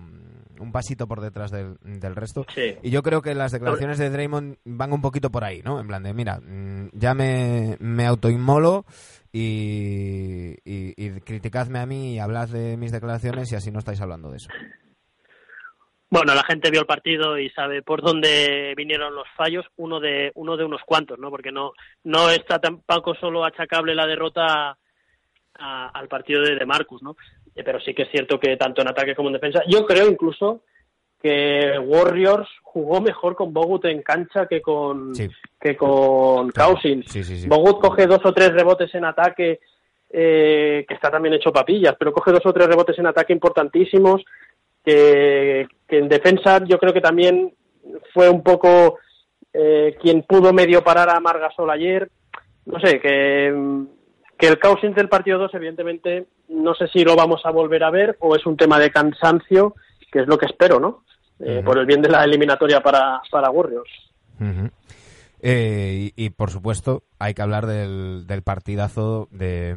un 0.61 0.73
pasito 0.73 1.07
por 1.07 1.21
detrás 1.21 1.51
del, 1.51 1.77
del 1.83 2.15
resto. 2.15 2.47
Y 2.83 2.91
yo 2.91 3.03
creo 3.03 3.23
que 3.23 3.35
las 3.35 3.53
declaraciones 3.53 3.99
de 3.99 4.11
Draymond 4.11 4.57
van 4.65 4.93
un 4.93 5.03
poquito 5.03 5.31
por 5.31 5.45
ahí, 5.45 5.63
¿no? 5.63 5.81
En 5.81 5.87
plan 5.87 6.03
de, 6.03 6.15
mira, 6.15 6.41
mm, 6.41 6.91
ya 6.93 7.15
me 7.15 7.77
me, 7.79 8.07
autoinmolo 8.07 8.85
y, 9.33 10.55
y, 10.65 11.21
criticadme 11.21 11.79
a 11.79 11.87
mí 11.87 12.15
y 12.15 12.19
hablad 12.19 12.49
de 12.49 12.77
mis 12.77 12.93
declaraciones 12.93 13.51
y 13.53 13.57
así 13.57 13.71
no 13.71 13.79
estáis 13.79 14.01
hablando 14.01 14.31
de 14.31 14.37
eso. 14.37 14.49
Bueno, 16.11 16.35
la 16.35 16.45
gente 16.45 16.71
vio 16.71 16.81
el 16.81 16.87
partido 16.87 17.39
y 17.39 17.49
sabe 17.51 17.83
por 17.83 18.03
dónde 18.03 18.75
vinieron 18.77 19.15
los 19.15 19.27
fallos, 19.35 19.65
uno 19.77 19.99
de 19.99 20.31
uno 20.35 20.59
de 20.59 20.65
unos 20.65 20.83
cuantos, 20.85 21.19
¿no? 21.19 21.31
Porque 21.31 21.51
no 21.51 21.73
no 22.05 22.29
está 22.29 22.59
tampoco 22.59 23.15
solo 23.15 23.45
achacable 23.45 23.95
la 23.95 24.07
derrota 24.07 24.77
al 25.55 26.09
partido 26.09 26.43
de, 26.43 26.57
de 26.57 26.67
Marcus, 26.67 27.03
¿no? 27.03 27.17
Eh, 27.55 27.63
pero 27.65 27.81
sí 27.81 27.95
que 27.95 28.03
es 28.03 28.11
cierto 28.11 28.39
que 28.39 28.57
tanto 28.57 28.83
en 28.83 28.89
ataque 28.89 29.15
como 29.15 29.29
en 29.29 29.35
defensa, 29.35 29.63
yo 29.67 29.85
creo 29.87 30.09
incluso 30.09 30.63
que 31.21 31.79
Warriors 31.79 32.49
jugó 32.63 33.01
mejor 33.01 33.37
con 33.37 33.53
Bogut 33.53 33.85
en 33.85 34.03
cancha 34.03 34.47
que 34.47 34.61
con 34.61 35.13
que 35.61 35.77
con 35.77 36.51
Cousins. 36.51 37.47
Bogut 37.47 37.81
coge 37.81 38.07
dos 38.07 38.21
o 38.25 38.33
tres 38.33 38.53
rebotes 38.53 38.93
en 38.95 39.05
ataque 39.05 39.61
eh, 40.11 40.85
que 40.87 40.95
está 40.95 41.11
también 41.11 41.35
hecho 41.35 41.53
papillas, 41.53 41.95
pero 41.99 42.13
coge 42.13 42.33
dos 42.33 42.45
o 42.45 42.53
tres 42.53 42.67
rebotes 42.67 42.99
en 42.99 43.07
ataque 43.07 43.33
importantísimos. 43.33 44.23
que, 44.85 45.67
en 45.89 46.09
defensa 46.09 46.65
yo 46.67 46.79
creo 46.79 46.93
que 46.93 47.01
también 47.01 47.55
fue 48.13 48.29
un 48.29 48.43
poco 48.43 48.99
eh, 49.53 49.97
quien 50.01 50.23
pudo 50.23 50.53
medio 50.53 50.83
parar 50.83 51.09
a 51.11 51.21
Margasol 51.21 51.71
ayer. 51.71 52.11
No 52.65 52.81
sé, 52.81 53.01
que, 53.01 53.85
que 54.37 54.47
el 54.49 54.59
caos 54.59 54.81
del 54.83 55.09
partido 55.09 55.39
2, 55.39 55.55
evidentemente, 55.55 56.27
no 56.49 56.75
sé 56.75 56.89
si 56.89 57.05
lo 57.05 57.17
vamos 57.17 57.43
a 57.45 57.51
volver 57.51 57.85
a 57.85 57.91
ver 57.91 58.17
o 58.21 58.37
es 58.37 58.45
un 58.47 58.57
tema 58.57 58.79
de 58.79 58.91
cansancio, 58.91 59.75
que 60.11 60.21
es 60.21 60.27
lo 60.27 60.39
que 60.39 60.47
espero, 60.47 60.79
¿no? 60.81 61.05
Eh, 61.41 61.63
por 61.65 61.79
el 61.79 61.87
bien 61.87 62.03
de 62.03 62.09
la 62.09 62.25
eliminatoria 62.25 62.81
para, 62.81 63.21
para 63.31 63.51
Warriors. 63.51 63.91
Eh, 65.41 66.13
y, 66.15 66.31
por 66.31 66.51
supuesto, 66.51 67.03
hay 67.19 67.35
que 67.35 67.43
hablar 67.43 67.67
del, 67.67 68.27
del 68.27 68.43
partidazo 68.43 69.29
de, 69.33 69.75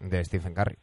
de 0.00 0.24
Stephen 0.24 0.54
Curry. 0.54 0.76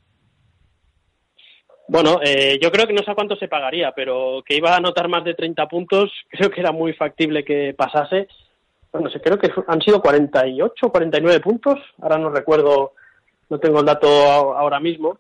Bueno, 1.88 2.20
eh, 2.24 2.58
yo 2.62 2.72
creo 2.72 2.88
que 2.88 2.94
no 2.94 3.04
sé 3.04 3.12
a 3.12 3.16
cuánto 3.16 3.36
se 3.36 3.48
pagaría, 3.48 3.92
pero 3.92 4.44
que 4.46 4.56
iba 4.56 4.74
a 4.74 4.78
anotar 4.78 5.08
más 5.08 5.24
de 5.24 5.36
30 5.36 5.68
puntos, 5.68 6.12
creo 6.30 6.50
que 6.50 6.62
era 6.62 6.72
muy 6.72 6.94
factible 6.94 7.44
que 7.44 7.74
pasase. 7.78 8.28
Bueno, 8.92 9.10
creo 9.22 9.38
que 9.38 9.52
han 9.68 9.82
sido 9.82 10.02
48, 10.02 10.90
49 10.90 11.40
puntos, 11.42 11.80
ahora 12.02 12.18
no 12.18 12.30
recuerdo, 12.30 12.94
no 13.50 13.60
tengo 13.60 13.80
el 13.80 13.86
dato 13.86 14.08
ahora 14.08 14.80
mismo, 14.80 15.20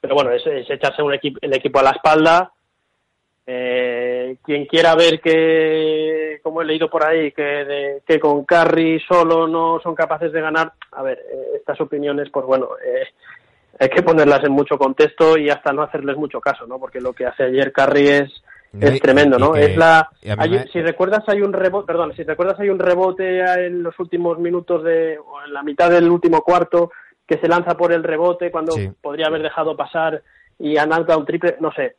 pero 0.00 0.14
bueno, 0.14 0.30
es, 0.30 0.42
echarse 0.46 1.02
un 1.02 1.14
equipo, 1.14 1.38
el 1.42 1.54
equipo 1.54 1.78
a 1.80 1.84
la 1.84 1.90
espalda. 1.90 2.52
Eh, 3.50 4.36
quien 4.44 4.66
quiera 4.66 4.94
ver 4.94 5.20
que, 5.22 6.38
como 6.42 6.60
he 6.60 6.66
leído 6.66 6.90
por 6.90 7.02
ahí, 7.02 7.32
que, 7.32 8.02
que 8.06 8.20
con 8.20 8.44
Carry 8.44 9.00
solo 9.00 9.48
no 9.48 9.80
son 9.82 9.94
capaces 9.94 10.30
de 10.32 10.42
ganar, 10.42 10.72
a 10.92 11.02
ver, 11.02 11.18
eh, 11.18 11.56
estas 11.56 11.80
opiniones, 11.80 12.28
pues 12.30 12.44
bueno, 12.44 12.68
eh, 12.84 13.06
hay 13.80 13.88
que 13.88 14.02
ponerlas 14.02 14.44
en 14.44 14.52
mucho 14.52 14.76
contexto 14.76 15.38
y 15.38 15.48
hasta 15.48 15.72
no 15.72 15.82
hacerles 15.82 16.18
mucho 16.18 16.42
caso, 16.42 16.66
¿no? 16.66 16.78
Porque 16.78 17.00
lo 17.00 17.14
que 17.14 17.24
hace 17.24 17.44
ayer 17.44 17.72
Carry 17.72 18.08
es, 18.08 18.42
es 18.78 19.00
tremendo, 19.00 19.38
¿no? 19.38 19.56
es 19.56 19.74
la 19.78 20.10
si 20.20 20.82
recuerdas 20.82 21.24
hay 21.26 21.40
un 21.40 21.54
rebote, 21.54 21.86
perdón, 21.86 22.12
si 22.14 22.24
recuerdas 22.24 22.60
hay 22.60 22.68
un 22.68 22.78
rebote 22.78 23.40
en 23.66 23.82
los 23.82 23.98
últimos 23.98 24.38
minutos 24.38 24.84
de 24.84 25.18
o 25.18 25.42
en 25.46 25.54
la 25.54 25.62
mitad 25.62 25.90
del 25.90 26.10
último 26.10 26.42
cuarto 26.42 26.90
que 27.28 27.38
se 27.38 27.46
lanza 27.46 27.76
por 27.76 27.92
el 27.92 28.02
rebote 28.02 28.50
cuando 28.50 28.74
podría 29.02 29.26
haber 29.26 29.42
dejado 29.42 29.76
pasar 29.76 30.22
y 30.58 30.78
anota 30.78 31.16
un 31.16 31.26
triple, 31.26 31.56
no 31.60 31.70
sé. 31.72 31.96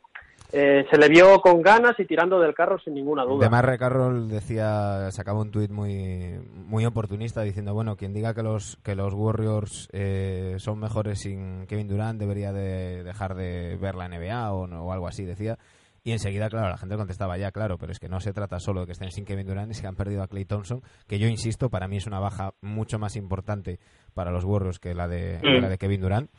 Eh, 0.52 0.84
se 0.90 0.98
le 0.98 1.08
vio 1.08 1.40
con 1.40 1.62
ganas 1.62 1.94
y 2.00 2.04
tirando 2.04 2.40
del 2.40 2.54
carro 2.54 2.76
sin 2.80 2.94
ninguna 2.94 3.22
duda. 3.24 3.46
Además, 3.46 3.78
Carroll 3.78 4.28
decía, 4.28 5.08
sacaba 5.12 5.40
un 5.40 5.52
tuit 5.52 5.70
muy, 5.70 6.40
muy 6.66 6.84
oportunista 6.84 7.42
diciendo, 7.42 7.72
bueno, 7.72 7.94
quien 7.94 8.12
diga 8.12 8.34
que 8.34 8.42
los, 8.42 8.76
que 8.82 8.96
los 8.96 9.14
Warriors 9.14 9.88
eh, 9.92 10.56
son 10.58 10.80
mejores 10.80 11.20
sin 11.20 11.68
Kevin 11.68 11.86
Durant 11.86 12.18
debería 12.18 12.52
de 12.52 13.04
dejar 13.04 13.36
de 13.36 13.76
ver 13.76 13.94
la 13.94 14.08
NBA 14.08 14.52
o, 14.52 14.64
o 14.64 14.92
algo 14.92 15.06
así, 15.06 15.24
decía. 15.24 15.56
Y 16.02 16.12
enseguida, 16.12 16.48
claro, 16.48 16.68
la 16.68 16.78
gente 16.78 16.96
contestaba 16.96 17.36
ya, 17.36 17.52
claro, 17.52 17.78
pero 17.78 17.92
es 17.92 17.98
que 17.98 18.08
no 18.08 18.20
se 18.20 18.32
trata 18.32 18.58
solo 18.58 18.80
de 18.80 18.86
que 18.86 18.92
estén 18.92 19.10
sin 19.10 19.24
Kevin 19.24 19.46
Durant 19.46 19.70
y 19.70 19.74
se 19.74 19.86
han 19.86 19.96
perdido 19.96 20.22
a 20.22 20.28
Clay 20.28 20.44
Thompson, 20.44 20.82
que 21.06 21.18
yo 21.18 21.28
insisto, 21.28 21.68
para 21.68 21.88
mí 21.88 21.98
es 21.98 22.06
una 22.06 22.20
baja 22.20 22.54
mucho 22.62 22.98
más 22.98 23.16
importante 23.16 23.78
para 24.14 24.30
los 24.30 24.44
Warriors 24.44 24.78
que 24.78 24.94
la 24.94 25.08
de, 25.08 25.40
la 25.42 25.68
de 25.68 25.78
Kevin 25.78 26.00
Durant. 26.00 26.30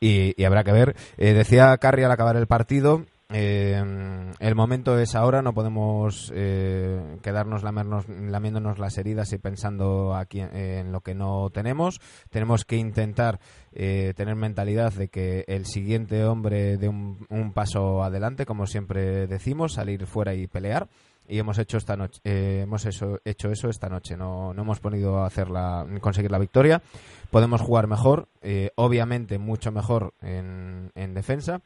Y, 0.00 0.42
habrá 0.44 0.64
que 0.64 0.72
ver. 0.72 0.96
Eh, 1.16 1.32
decía 1.32 1.76
Carrie 1.78 2.04
al 2.04 2.10
acabar 2.10 2.36
el 2.36 2.46
partido 2.46 3.06
eh, 3.28 3.82
el 4.38 4.54
momento 4.54 4.98
es 4.98 5.14
ahora, 5.14 5.42
no 5.42 5.52
podemos 5.52 6.30
eh, 6.34 7.18
quedarnos 7.22 7.64
lamiéndonos 7.64 8.78
las 8.78 8.98
heridas 8.98 9.32
y 9.32 9.38
pensando 9.38 10.14
aquí 10.14 10.40
en, 10.40 10.92
lo 10.92 11.00
que 11.00 11.14
no 11.14 11.50
tenemos. 11.50 12.00
Tenemos 12.30 12.64
que 12.64 12.76
intentar 12.76 13.40
eh, 13.72 14.12
tener 14.16 14.36
mentalidad 14.36 14.92
de 14.92 15.08
que 15.08 15.44
el 15.48 15.66
siguiente 15.66 16.24
hombre 16.24 16.76
de 16.76 16.88
un, 16.88 17.52
paso 17.52 18.02
adelante, 18.02 18.46
como 18.46 18.66
siempre 18.66 19.26
decimos, 19.26 19.74
salir 19.74 20.06
fuera 20.06 20.34
y 20.34 20.46
pelear. 20.46 20.88
Y 21.28 21.40
hemos 21.40 21.58
hecho 21.58 21.78
esta 21.78 21.96
noche, 21.96 22.20
eh, 22.22 22.60
hemos 22.62 22.86
hecho, 22.86 23.18
hecho 23.24 23.50
eso 23.50 23.68
esta 23.68 23.88
noche. 23.88 24.16
No, 24.16 24.54
no 24.54 24.62
hemos 24.62 24.78
podido 24.78 25.24
hacerla, 25.24 25.84
conseguir 26.00 26.30
la 26.30 26.38
victoria. 26.38 26.82
Podemos 27.32 27.60
jugar 27.60 27.88
mejor, 27.88 28.28
obviamente 28.76 29.38
mucho 29.38 29.72
mejor 29.72 30.14
en 30.22 31.14
defensa 31.14 31.62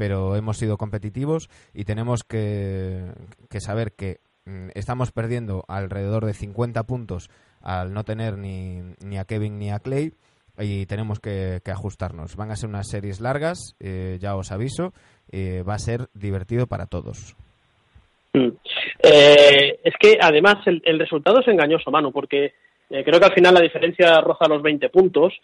pero 0.00 0.34
hemos 0.34 0.56
sido 0.56 0.78
competitivos 0.78 1.50
y 1.74 1.84
tenemos 1.84 2.24
que, 2.24 3.12
saber 3.58 3.92
que 3.92 4.20
mm, 4.46 4.68
estamos 4.74 5.12
perdiendo 5.12 5.66
alrededor 5.68 6.24
de 6.24 6.32
50 6.32 6.84
puntos 6.84 7.28
al 7.60 7.92
no 7.92 8.02
tener 8.02 8.38
ni, 8.38 8.80
ni 9.04 9.18
a 9.18 9.26
Kevin 9.26 9.58
ni 9.58 9.70
a 9.70 9.78
Clay 9.78 10.14
y 10.58 10.86
tenemos 10.86 11.20
que, 11.20 11.60
ajustarnos. 11.70 12.34
Van 12.34 12.50
a 12.50 12.56
ser 12.56 12.70
unas 12.70 12.88
series 12.88 13.20
largas, 13.20 13.76
eh, 13.78 14.16
ya 14.18 14.36
os 14.36 14.50
aviso, 14.52 14.94
eh, 15.30 15.62
va 15.68 15.74
a 15.74 15.78
ser 15.78 16.08
divertido 16.14 16.66
para 16.66 16.86
todos. 16.86 17.36
Mm. 18.32 18.52
Eh, 19.02 19.80
es 19.84 19.94
que 20.00 20.16
además 20.18 20.66
el, 20.66 20.98
resultado 20.98 21.40
es 21.40 21.48
engañoso, 21.48 21.90
mano, 21.90 22.10
porque 22.10 22.54
creo 22.88 23.20
que 23.20 23.26
al 23.26 23.34
final 23.34 23.52
la 23.52 23.60
diferencia 23.60 24.18
roza 24.22 24.48
los 24.48 24.62
20 24.62 24.88
puntos 24.88 25.34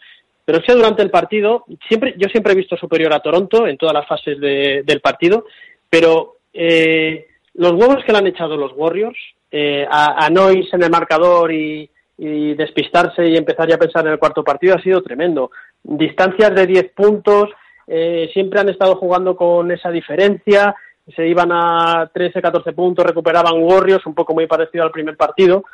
pero 0.47 0.61
que 0.61 0.71
durante 0.71 1.03
el 1.03 1.09
partido, 1.09 1.65
siempre, 1.89 2.15
yo 2.17 2.29
siempre 2.29 2.53
he 2.53 2.55
visto 2.55 2.77
superior 2.77 3.11
a 3.11 3.19
Toronto 3.19 3.67
en 3.67 3.75
todas 3.77 3.93
las 3.93 4.07
fases 4.07 4.39
del 4.39 5.01
partido, 5.01 5.43
pero 5.89 6.37
eh, 6.53 7.27
los 7.55 7.73
huevos 7.73 8.01
que 8.05 8.13
le 8.13 8.19
han 8.19 8.27
echado 8.27 8.55
los 8.55 8.71
Warriors, 8.73 9.17
eh, 9.51 9.85
a, 9.91 10.29
no 10.29 10.49
irse 10.49 10.77
en 10.77 10.83
el 10.83 10.89
marcador 10.89 11.51
y, 11.51 11.89
despistarse 12.17 13.27
y 13.27 13.35
empezar 13.35 13.67
ya 13.67 13.75
a 13.75 13.79
pensar 13.79 14.05
en 14.05 14.13
el 14.13 14.19
cuarto 14.19 14.41
partido 14.41 14.75
ha 14.75 14.81
sido 14.81 15.03
tremendo. 15.03 15.51
Distancias 15.83 16.55
de 16.55 16.65
10 16.65 16.93
puntos, 16.93 17.49
eh, 17.85 18.29
siempre 18.31 18.61
han 18.61 18.69
estado 18.69 18.95
jugando 18.95 19.35
con 19.35 19.69
esa 19.69 19.91
diferencia, 19.91 20.73
se 21.13 21.27
iban 21.27 21.49
a 21.51 22.09
13, 22.13 22.41
14 22.41 22.71
puntos, 22.71 23.05
recuperaban 23.05 23.61
Warriors, 23.61 24.05
un 24.05 24.15
poco 24.15 24.33
muy 24.33 24.47
parecido 24.47 24.85
al 24.85 24.91
primer 24.91 25.17
partido, 25.17 25.65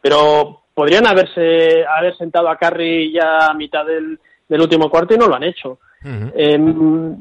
pero 0.00 0.62
podrían 0.80 1.06
haberse 1.06 1.84
haber 1.84 2.16
sentado 2.16 2.48
a 2.48 2.56
Curry 2.56 3.12
ya 3.12 3.48
a 3.48 3.54
mitad 3.54 3.84
del, 3.84 4.18
último 4.48 4.88
cuarto 4.88 5.12
y 5.12 5.18
no 5.18 5.26
lo 5.26 5.34
han 5.34 5.42
hecho. 5.42 5.78
Em, 6.02 7.16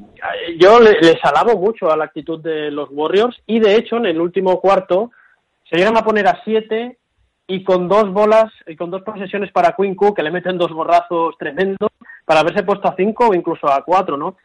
yo 0.57 0.79
les 0.79 1.19
alabo 1.25 1.59
mucho 1.59 1.91
a 1.91 1.97
la 1.97 2.05
actitud 2.05 2.41
de 2.41 2.71
los 2.71 2.87
Warriors 2.89 3.35
y 3.47 3.59
de 3.59 3.75
hecho 3.75 3.97
en 3.97 4.05
el 4.05 4.21
último 4.21 4.61
cuarto 4.61 5.11
se 5.69 5.75
llegan 5.75 5.97
a 5.97 6.05
poner 6.05 6.25
a 6.27 6.41
siete 6.45 6.99
y 7.47 7.65
con 7.65 7.89
dos 7.89 8.13
bolas 8.13 8.45
y 8.65 8.77
con 8.77 8.91
dos 8.91 9.01
posesiones 9.01 9.51
para 9.51 9.75
Quinn 9.75 9.97
que 10.15 10.23
le 10.23 10.31
meten 10.31 10.57
dos 10.57 10.71
borrazos 10.71 11.35
tremendos 11.37 11.89
para 12.23 12.39
haberse 12.39 12.63
puesto 12.63 12.87
a 12.87 12.95
cinco 12.95 13.27
o 13.27 13.33
incluso 13.33 13.67
a 13.67 13.83
cuatro, 13.83 14.15
¿no? 14.15 14.37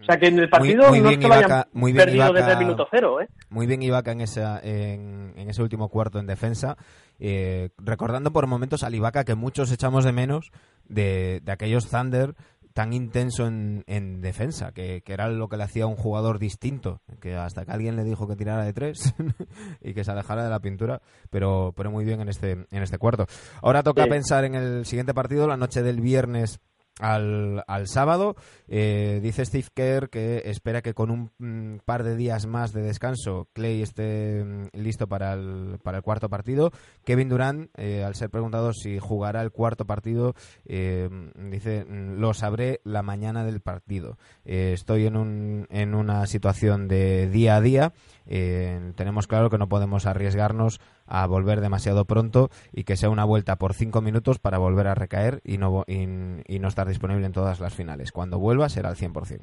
O 0.00 0.04
sea 0.04 0.18
que 0.18 0.28
en 0.28 0.38
el 0.38 0.48
partido 0.48 0.90
no 0.90 1.10
es 1.10 1.18
que 1.18 1.28
lo 1.28 1.34
hayan 1.34 1.64
perdido 1.94 2.32
desde 2.32 2.52
el 2.52 2.58
minuto 2.58 2.86
cero, 2.90 3.20
¿eh? 3.20 3.28
Muy 3.50 3.66
bien 3.66 3.82
Ibaka 3.82 4.12
en, 4.12 4.22
esa, 4.22 4.58
en, 4.62 5.34
en 5.36 5.50
ese 5.50 5.62
último 5.62 5.88
cuarto 5.88 6.18
en 6.18 6.26
defensa 6.26 6.76
eh, 7.22 7.68
recordando 7.76 8.32
por 8.32 8.46
momentos 8.46 8.82
al 8.82 8.94
Ibaka 8.94 9.24
que 9.24 9.34
muchos 9.34 9.70
echamos 9.70 10.04
de 10.04 10.12
menos 10.12 10.50
de, 10.88 11.42
aquellos 11.46 11.88
Thunder 11.88 12.34
tan 12.72 12.94
intenso 12.94 13.46
en, 13.46 14.20
defensa, 14.22 14.72
que, 14.72 15.02
era 15.04 15.28
lo 15.28 15.48
que 15.48 15.58
le 15.58 15.64
hacía 15.64 15.86
un 15.86 15.96
jugador 15.96 16.38
distinto, 16.38 17.02
que 17.20 17.34
hasta 17.34 17.66
que 17.66 17.72
alguien 17.72 17.96
le 17.96 18.04
dijo 18.04 18.26
que 18.26 18.36
tirara 18.36 18.64
de 18.64 18.72
tres 18.72 19.12
y 19.82 19.92
que 19.92 20.04
se 20.04 20.12
alejara 20.12 20.44
de 20.44 20.50
la 20.50 20.60
pintura, 20.60 21.02
pero, 21.28 21.74
pero 21.76 21.90
muy 21.90 22.04
bien 22.06 22.22
en 22.22 22.28
este, 22.28 22.52
en 22.52 22.82
este 22.82 22.96
cuarto. 22.96 23.26
Ahora 23.60 23.82
toca 23.82 24.06
pensar 24.06 24.44
en 24.44 24.54
el 24.54 24.86
siguiente 24.86 25.12
partido, 25.12 25.46
la 25.46 25.58
noche 25.58 25.82
del 25.82 26.00
viernes 26.00 26.60
al, 27.00 27.64
al 27.66 27.88
sábado. 27.88 28.36
Eh, 28.68 29.20
dice 29.22 29.44
Steve 29.44 29.66
Kerr 29.74 30.10
que 30.10 30.42
espera 30.44 30.82
que 30.82 30.94
con 30.94 31.10
un 31.10 31.30
mm, 31.38 31.78
par 31.84 32.04
de 32.04 32.16
días 32.16 32.46
más 32.46 32.72
de 32.72 32.82
descanso 32.82 33.48
Clay 33.52 33.82
esté 33.82 34.44
mm, 34.44 34.68
listo 34.74 35.08
para 35.08 35.32
el, 35.32 35.78
para 35.82 35.98
el 35.98 36.04
cuarto 36.04 36.28
partido. 36.28 36.70
Kevin 37.04 37.28
Durant, 37.28 37.70
eh, 37.76 38.04
al 38.04 38.14
ser 38.14 38.30
preguntado 38.30 38.72
si 38.72 38.98
jugará 38.98 39.42
el 39.42 39.50
cuarto 39.50 39.86
partido, 39.86 40.34
eh, 40.66 41.08
dice 41.50 41.86
lo 41.88 42.34
sabré 42.34 42.80
la 42.84 43.02
mañana 43.02 43.44
del 43.44 43.60
partido. 43.60 44.18
estoy 44.44 45.06
en, 45.06 45.16
un, 45.16 45.66
en 45.70 45.94
una 45.94 46.26
situación 46.26 46.88
de 46.88 47.28
día 47.28 47.56
a 47.56 47.60
día. 47.60 47.92
Tenemos 48.30 49.26
claro 49.26 49.50
que 49.50 49.58
no 49.58 49.68
podemos 49.68 50.06
arriesgarnos 50.06 50.80
a 51.06 51.26
volver 51.26 51.60
demasiado 51.60 52.04
pronto 52.04 52.48
y 52.72 52.84
que 52.84 52.96
sea 52.96 53.10
una 53.10 53.24
vuelta 53.24 53.56
por 53.56 53.74
cinco 53.74 54.00
minutos 54.00 54.38
para 54.38 54.58
volver 54.58 54.86
a 54.86 54.94
recaer 54.94 55.40
y 55.44 55.58
no, 55.58 55.84
y, 55.86 56.06
no 56.06 56.68
estar 56.68 56.86
disponible 56.86 57.26
en 57.26 57.32
todas 57.32 57.60
las 57.60 57.74
finales. 57.74 58.12
Cuando 58.12 58.38
vuelva 58.38 58.68
será 58.68 58.90
al 58.90 58.96
100%. 58.96 59.40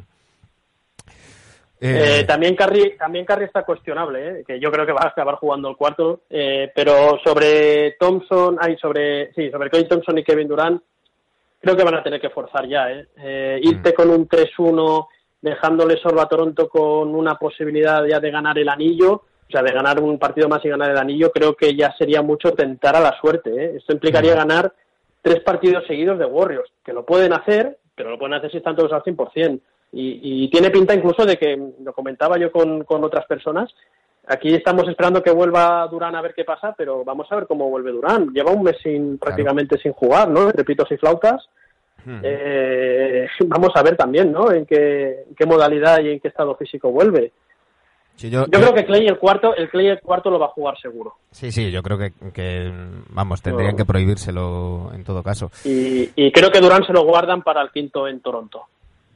Eh, 1.79 2.19
eh, 2.21 2.23
también 2.23 2.55
Carri 2.55 2.97
también 2.97 3.23
Carri 3.23 3.45
está 3.45 3.63
cuestionable, 3.63 4.27
¿eh? 4.27 4.43
que 4.47 4.59
yo 4.59 4.71
creo 4.71 4.85
que 4.85 4.93
va 4.93 5.01
a 5.03 5.09
acabar 5.09 5.35
jugando 5.35 5.69
el 5.69 5.77
cuarto, 5.77 6.21
pero 6.29 7.19
sobre 7.23 7.91
Thompson, 7.99 8.57
hay 8.59 8.77
sobre 8.77 9.31
sí, 9.33 9.51
sobre 9.51 9.69
Kevin 9.69 9.87
Thompson 9.87 10.17
y 10.17 10.23
Kevin 10.23 10.47
Durant, 10.47 10.81
creo 11.59 11.75
que 11.75 11.83
van 11.83 11.95
a 11.95 12.03
tener 12.03 12.19
que 12.19 12.31
forzar 12.31 12.67
ya, 12.67 12.89
¿eh? 12.91 13.59
irte 13.61 13.91
mm. 13.91 13.93
con 13.93 14.09
un 14.09 14.27
3-1, 14.27 15.07
dejándole 15.49 15.97
solo 15.97 16.21
a 16.21 16.29
Toronto 16.29 16.69
con 16.69 17.15
una 17.15 17.35
posibilidad 17.35 18.03
ya 18.05 18.19
de 18.19 18.31
ganar 18.31 18.57
el 18.57 18.69
anillo, 18.69 19.13
o 19.13 19.51
sea, 19.51 19.61
de 19.61 19.71
ganar 19.71 20.01
un 20.01 20.19
partido 20.19 20.49
más 20.49 20.63
y 20.65 20.69
ganar 20.69 20.91
el 20.91 20.97
anillo, 20.97 21.31
creo 21.31 21.55
que 21.55 21.75
ya 21.75 21.93
sería 21.97 22.21
mucho 22.21 22.51
tentar 22.51 22.95
a 22.95 22.99
la 22.99 23.17
suerte. 23.19 23.49
¿eh? 23.49 23.75
Esto 23.77 23.93
implicaría 23.93 24.35
ganar 24.35 24.73
tres 25.21 25.41
partidos 25.41 25.85
seguidos 25.87 26.19
de 26.19 26.25
Warriors, 26.25 26.69
que 26.83 26.93
lo 26.93 27.05
pueden 27.05 27.33
hacer, 27.33 27.77
pero 27.95 28.09
lo 28.09 28.19
pueden 28.19 28.35
hacer 28.35 28.51
si 28.51 28.57
están 28.57 28.75
todos 28.75 28.91
al 28.91 29.03
100%. 29.03 29.59
Y, 29.93 30.49
tiene 30.49 30.69
pinta 30.69 30.93
incluso 30.93 31.25
de 31.25 31.37
que, 31.37 31.57
lo 31.81 31.93
comentaba 31.93 32.37
yo 32.37 32.51
con, 32.51 32.83
con 32.83 33.03
otras 33.03 33.25
personas, 33.25 33.73
aquí 34.27 34.53
estamos 34.53 34.87
esperando 34.87 35.23
que 35.23 35.31
vuelva 35.31 35.87
Durán 35.87 36.15
a 36.15 36.21
ver 36.21 36.33
qué 36.33 36.43
pasa, 36.43 36.75
pero 36.77 37.03
vamos 37.03 37.27
a 37.31 37.35
ver 37.35 37.47
cómo 37.47 37.69
vuelve 37.69 37.91
Durán. 37.91 38.33
Lleva 38.33 38.51
un 38.51 38.63
mes 38.63 38.77
sin, 38.83 39.17
prácticamente 39.17 39.77
sin 39.79 39.93
jugar, 39.93 40.29
¿no? 40.29 40.51
Repitos 40.51 40.91
y 40.91 40.97
flautas. 40.97 41.47
Eh, 42.23 43.27
vamos 43.47 43.71
a 43.75 43.83
ver 43.83 43.95
también, 43.95 44.31
¿no? 44.31 44.51
En 44.51 44.65
qué, 44.65 45.25
qué 45.35 45.45
modalidad 45.45 45.99
y 46.01 46.11
en 46.11 46.19
qué 46.19 46.29
estado 46.29 46.55
físico 46.55 46.91
vuelve. 46.91 47.31
yo, 48.17 48.45
creo 48.45 48.73
que 48.73 48.85
Clay 48.85 49.07
el 49.07 49.17
cuarto, 49.17 49.55
el 49.55 49.69
Clay 49.69 49.87
el 49.87 49.99
cuarto 49.99 50.29
lo 50.29 50.39
va 50.39 50.47
a 50.47 50.49
jugar 50.49 50.77
seguro. 50.79 51.15
Sí, 51.31 51.51
sí, 51.51 51.71
yo 51.71 51.83
creo 51.83 51.97
que, 51.97 52.71
vamos, 53.09 53.41
tendrían 53.41 53.75
que 53.75 53.85
prohibírselo 53.85 54.91
en 54.93 55.03
todo 55.03 55.21
caso. 55.21 55.51
Y, 55.65 56.09
y, 56.15 56.31
creo 56.31 56.49
que 56.49 56.59
Durán 56.59 56.85
se 56.85 56.93
lo 56.93 57.03
guardan 57.03 57.41
para 57.41 57.61
el 57.61 57.71
quinto 57.71 58.07
en 58.07 58.21
Toronto. 58.21 58.63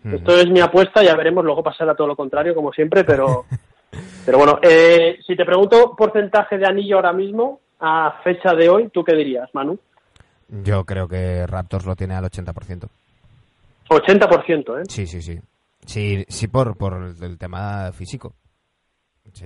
Esto 0.03 0.36
es 0.36 0.50
mi 0.50 0.60
apuesta, 0.60 1.03
ya 1.03 1.15
veremos, 1.15 1.45
luego 1.45 1.62
pasará 1.62 1.93
todo 1.93 2.07
lo 2.07 2.15
contrario, 2.15 2.55
como 2.55 2.74
siempre, 2.74 3.03
pero, 3.03 3.45
pero 4.25 4.38
bueno, 4.38 4.60
eh, 4.62 5.19
si 5.25 5.36
te 5.36 5.45
pregunto 5.45 5.95
porcentaje 5.95 6.57
de 6.57 6.65
anillo 6.65 6.95
ahora 6.95 7.13
mismo, 7.13 7.60
a 7.79 8.19
fecha 8.24 8.53
de 8.53 8.69
hoy, 8.69 8.89
¿tú 8.89 9.03
qué 9.03 9.15
dirías, 9.15 9.50
Manu? 9.53 9.77
Yo 10.51 10.84
creo 10.84 11.08
que 11.08 11.48
Raptors 11.48 11.86
lo 11.86 11.96
tiene 11.96 12.13
al 12.13 12.25
80%. 12.25 12.88
80%, 13.89 14.79
¿eh? 14.79 14.84
Sí, 14.88 15.08
sí, 15.08 15.22
sí. 15.22 15.39
Sí, 15.86 16.25
sí 16.27 16.48
por, 16.48 16.77
por 16.77 17.15
el 17.22 17.38
tema 17.38 17.91
físico. 17.93 18.36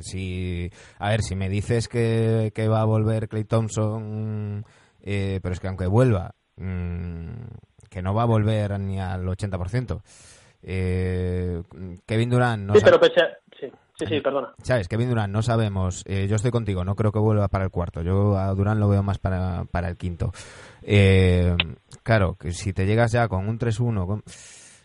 Sí, 0.01 0.69
a 0.97 1.09
ver, 1.09 1.21
si 1.21 1.35
me 1.35 1.47
dices 1.47 1.87
que, 1.87 2.51
va 2.69 2.81
a 2.81 2.85
volver 2.85 3.27
Clay 3.27 3.43
Thompson, 3.43 4.65
eh, 5.01 5.39
pero 5.41 5.53
es 5.53 5.59
que 5.59 5.67
aunque 5.67 5.85
vuelva, 5.85 6.33
mm, 6.57 7.29
que 7.89 8.01
no 8.01 8.13
va 8.13 8.23
a 8.23 8.27
volver 8.27 8.79
ni 8.79 8.99
al 8.99 9.27
80%. 9.27 10.01
Eh, 10.63 11.61
Kevin 12.07 12.29
Durant 12.31 12.63
no 12.63 12.73
sí, 12.73 12.81
pero 12.83 12.99
sí, 13.03 13.11
sí, 13.97 14.05
sí, 14.05 14.21
perdona. 14.21 14.53
¿Sabes? 14.61 14.87
Kevin 14.87 15.09
Durant, 15.09 15.33
no 15.33 15.41
sabemos. 15.41 16.03
Eh, 16.07 16.27
yo 16.27 16.35
estoy 16.35 16.51
contigo, 16.51 16.83
no 16.83 16.95
creo 16.95 17.11
que 17.11 17.19
vuelva 17.19 17.47
para 17.47 17.65
el 17.65 17.71
cuarto. 17.71 18.01
Yo 18.01 18.37
a 18.37 18.53
Durant 18.53 18.79
lo 18.79 18.89
veo 18.89 19.03
más 19.03 19.19
para, 19.19 19.65
para 19.71 19.89
el 19.89 19.97
quinto. 19.97 20.31
Eh, 20.81 21.55
claro, 22.03 22.35
que 22.39 22.51
si 22.51 22.73
te 22.73 22.85
llegas 22.85 23.11
ya 23.11 23.27
con 23.27 23.47
un 23.47 23.59
3-1, 23.59 24.23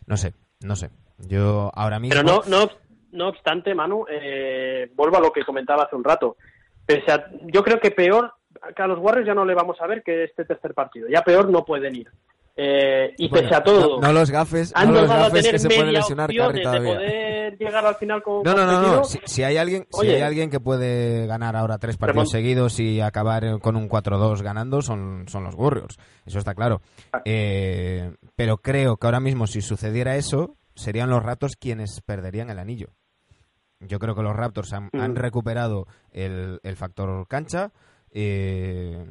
no 0.06 0.16
sé, 0.16 0.34
no 0.60 0.76
sé. 0.76 0.90
Yo 1.18 1.70
ahora 1.74 1.98
mismo. 1.98 2.20
Pero 2.20 2.22
no, 2.22 2.42
no, 2.48 2.70
no 3.12 3.28
obstante, 3.28 3.74
Manu, 3.74 4.04
eh, 4.08 4.90
vuelvo 4.94 5.16
a 5.16 5.20
lo 5.20 5.32
que 5.32 5.44
comentaba 5.44 5.84
hace 5.84 5.96
un 5.96 6.04
rato. 6.04 6.36
Pese 6.86 7.12
a, 7.12 7.30
yo 7.52 7.62
creo 7.62 7.78
que 7.78 7.90
peor, 7.90 8.32
que 8.74 8.82
a 8.82 8.86
los 8.86 8.98
Warriors 8.98 9.26
ya 9.26 9.34
no 9.34 9.44
le 9.44 9.54
vamos 9.54 9.80
a 9.80 9.86
ver 9.86 10.02
que 10.02 10.24
este 10.24 10.44
tercer 10.44 10.74
partido. 10.74 11.08
Ya 11.08 11.22
peor 11.22 11.48
no 11.50 11.64
pueden 11.64 11.96
ir. 11.96 12.10
Eh, 12.62 13.14
y 13.16 13.28
pese 13.30 13.54
a 13.54 13.62
todo. 13.62 13.98
No, 14.02 14.12
los 14.12 14.30
gafes, 14.30 14.74
no 14.84 14.92
los 14.92 15.08
gafes 15.08 15.48
que 15.48 15.58
se 15.58 15.68
puede 15.68 15.92
lesionar 15.92 16.30
todavía. 16.30 16.94
poder 16.94 17.56
llegar 17.56 17.86
al 17.86 17.94
final 17.94 18.22
con 18.22 18.42
No, 18.42 18.54
no, 18.54 18.66
no, 18.66 18.82
no. 18.82 19.04
Si, 19.04 19.42
hay 19.42 19.56
alguien, 19.56 19.86
si 19.90 20.08
hay 20.08 20.20
alguien 20.20 20.50
que 20.50 20.60
puede 20.60 21.26
ganar 21.26 21.56
ahora 21.56 21.78
tres 21.78 21.96
partidos 21.96 22.30
seguidos 22.30 22.78
y 22.78 23.00
acabar 23.00 23.60
con 23.60 23.76
un 23.76 23.88
4-2 23.88 24.42
ganando, 24.42 24.82
son, 24.82 25.24
son 25.26 25.44
los 25.44 25.54
Warriors. 25.54 25.96
Eso 26.26 26.38
está 26.38 26.54
claro. 26.54 26.82
Ah. 27.14 27.22
Eh, 27.24 28.12
pero 28.36 28.58
creo 28.58 28.98
que 28.98 29.06
ahora 29.06 29.20
mismo, 29.20 29.46
si 29.46 29.62
sucediera 29.62 30.16
eso, 30.16 30.56
serían 30.74 31.08
los 31.08 31.22
Raptors 31.22 31.56
quienes 31.56 32.02
perderían 32.04 32.50
el 32.50 32.58
anillo. 32.58 32.90
Yo 33.78 33.98
creo 33.98 34.14
que 34.14 34.22
los 34.22 34.36
Raptors 34.36 34.74
han, 34.74 34.90
han 34.92 35.12
mm. 35.12 35.16
recuperado 35.16 35.86
el, 36.12 36.60
el 36.62 36.76
factor 36.76 37.26
cancha. 37.26 37.72
Eh, 38.12 39.02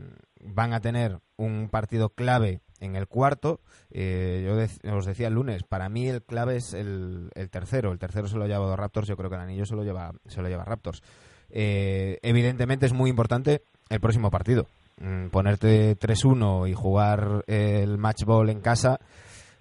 van 0.41 0.73
a 0.73 0.81
tener 0.81 1.19
un 1.35 1.69
partido 1.69 2.09
clave 2.09 2.61
en 2.79 2.95
el 2.95 3.07
cuarto. 3.07 3.59
Eh, 3.91 4.43
yo 4.83 4.95
os 4.95 5.05
decía 5.05 5.27
el 5.27 5.33
lunes, 5.33 5.63
para 5.63 5.89
mí 5.89 6.07
el 6.07 6.21
clave 6.21 6.57
es 6.57 6.73
el, 6.73 7.29
tercero. 7.51 7.91
El 7.91 7.99
tercero 7.99 8.27
se 8.27 8.37
lo 8.37 8.47
lleva 8.47 8.75
Raptors, 8.75 9.07
yo 9.07 9.17
creo 9.17 9.29
que 9.29 9.35
el 9.35 9.41
anillo 9.41 9.65
se 9.65 9.75
lo 9.75 9.83
lleva, 9.83 10.11
se 10.27 10.41
lo 10.41 10.49
lleva 10.49 10.65
Raptors. 10.65 11.01
Eh, 11.51 12.19
evidentemente 12.21 12.85
es 12.85 12.93
muy 12.93 13.09
importante 13.09 13.61
el 13.89 13.99
próximo 13.99 14.29
partido. 14.29 14.67
Mm, 15.01 15.27
ponerte 15.27 15.97
3-1 15.97 16.67
y 16.69 16.73
jugar 16.73 17.43
el 17.47 17.97
match 17.97 18.25
ball 18.25 18.49
en 18.49 18.59
casa, 18.59 18.99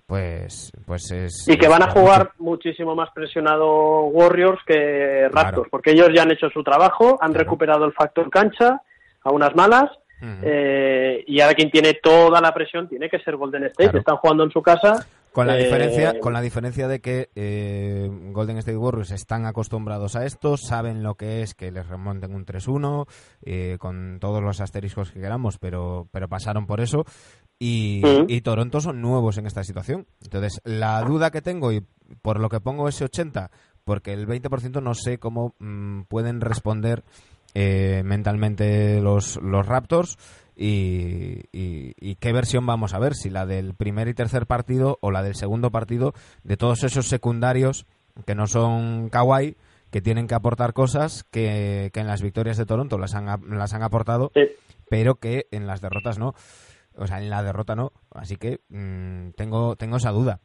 pues, 0.07 0.73
pues 0.85 1.11
es. 1.13 1.49
Y 1.49 1.57
que 1.57 1.69
van 1.69 1.83
a 1.83 1.91
jugar 1.91 2.33
muchísimo 2.39 2.95
más 2.95 3.11
presionado 3.15 4.05
Warriors 4.07 4.61
que 4.67 5.29
Raptors, 5.31 5.69
porque 5.71 5.93
ellos 5.93 6.09
ya 6.15 6.23
han 6.23 6.33
hecho 6.33 6.51
su 6.51 6.63
trabajo, 6.65 7.19
han 7.21 7.35
recuperado 7.35 7.85
el 7.85 7.93
factor 7.93 8.29
cancha 8.31 8.83
a 9.23 9.31
unas 9.31 9.55
malas 9.55 9.91
eh, 10.21 11.25
y 11.27 11.41
ahora 11.41 11.55
quien 11.55 11.71
tiene 11.71 11.95
toda 11.95 12.41
la 12.41 12.53
presión 12.53 12.89
tiene 12.89 13.09
que 13.09 13.19
ser 13.21 13.37
Golden 13.37 13.65
State. 13.65 13.99
Están 13.99 14.17
jugando 14.17 14.45
en 14.45 14.51
su 14.51 14.63
casa. 14.63 15.07
Con 15.33 15.47
la, 15.47 15.55
diferencia, 15.55 16.11
eh, 16.11 16.19
con 16.19 16.33
la 16.33 16.41
diferencia 16.41 16.89
de 16.89 17.01
que 17.01 17.29
eh, 17.37 18.11
Golden 18.33 18.57
State 18.59 18.77
Warriors 18.77 19.13
están 19.13 19.47
acostumbrados 19.47 20.17
a 20.17 20.25
esto, 20.25 20.57
saben 20.57 21.03
lo 21.03 21.15
que 21.15 21.43
es 21.43 21.55
que 21.55 21.71
les 21.71 21.87
remonten 21.87 22.35
un 22.35 22.45
3-1, 22.45 23.79
con 23.79 24.19
todos 24.21 24.43
los 24.43 24.61
asteriscos 24.61 25.13
que 25.13 25.21
queramos, 25.21 25.59
pero, 25.59 26.09
pero 26.11 26.29
pasaron 26.29 26.67
por 26.67 26.81
eso. 26.81 27.05
Y, 27.61 28.03
y, 28.27 28.41
Toronto 28.41 28.81
son 28.81 29.01
nuevos 29.01 29.37
en 29.39 29.47
esta 29.47 29.63
situación. 29.63 30.07
Entonces, 30.23 30.61
la 30.65 31.01
duda 31.03 31.31
que 31.31 31.43
tengo, 31.43 31.73
y 31.73 31.85
por 32.23 32.41
lo 32.41 32.49
que 32.49 32.61
pongo 32.61 32.89
ese 32.89 33.05
80, 33.05 33.51
porque 33.85 34.13
el 34.13 34.27
20% 34.27 34.83
no 34.83 34.95
sé 34.95 35.19
cómo 35.19 35.55
mm, 35.59 36.03
pueden 36.03 36.41
responder 36.41 37.05
eh, 37.55 38.03
mentalmente 38.05 39.01
los, 39.01 39.37
los 39.43 39.67
Raptors 39.67 40.19
y, 40.61 42.15
qué 42.17 42.33
versión 42.33 42.67
vamos 42.67 42.93
a 42.93 42.99
ver, 42.99 43.15
si 43.15 43.31
la 43.31 43.47
del 43.47 43.75
primer 43.75 44.09
y 44.09 44.15
tercer 44.15 44.47
partido 44.47 44.99
o 45.01 45.11
la 45.11 45.23
del 45.23 45.37
segundo 45.37 45.71
partido 45.71 46.15
de 46.43 46.57
todos 46.57 46.83
esos 46.83 47.07
secundarios 47.07 47.87
que 48.27 48.35
no 48.35 48.47
son 48.49 49.09
kawaii, 49.09 49.57
que 49.91 50.01
tienen 50.01 50.27
que 50.27 50.35
aportar 50.35 50.73
cosas 50.73 51.25
que, 51.31 51.91
en 51.95 52.07
las 52.07 52.23
victorias 52.23 52.57
de 52.57 52.67
Toronto 52.67 52.99
las 52.99 53.15
han, 53.15 53.27
las 53.57 53.73
han 53.73 53.83
aportado, 53.85 54.33
pero 54.91 55.15
que 55.15 55.47
en 55.53 55.67
las 55.67 55.81
derrotas 55.81 56.19
no. 56.19 56.35
O 56.97 57.07
sea, 57.07 57.23
en 57.23 57.31
la 57.31 57.45
derrota 57.45 57.77
no. 57.77 57.93
Así 58.11 58.37
que 58.37 58.61
mm, 58.69 59.31
tengo, 59.37 59.77
tengo 59.77 59.99
esa 59.99 60.11
duda. 60.11 60.41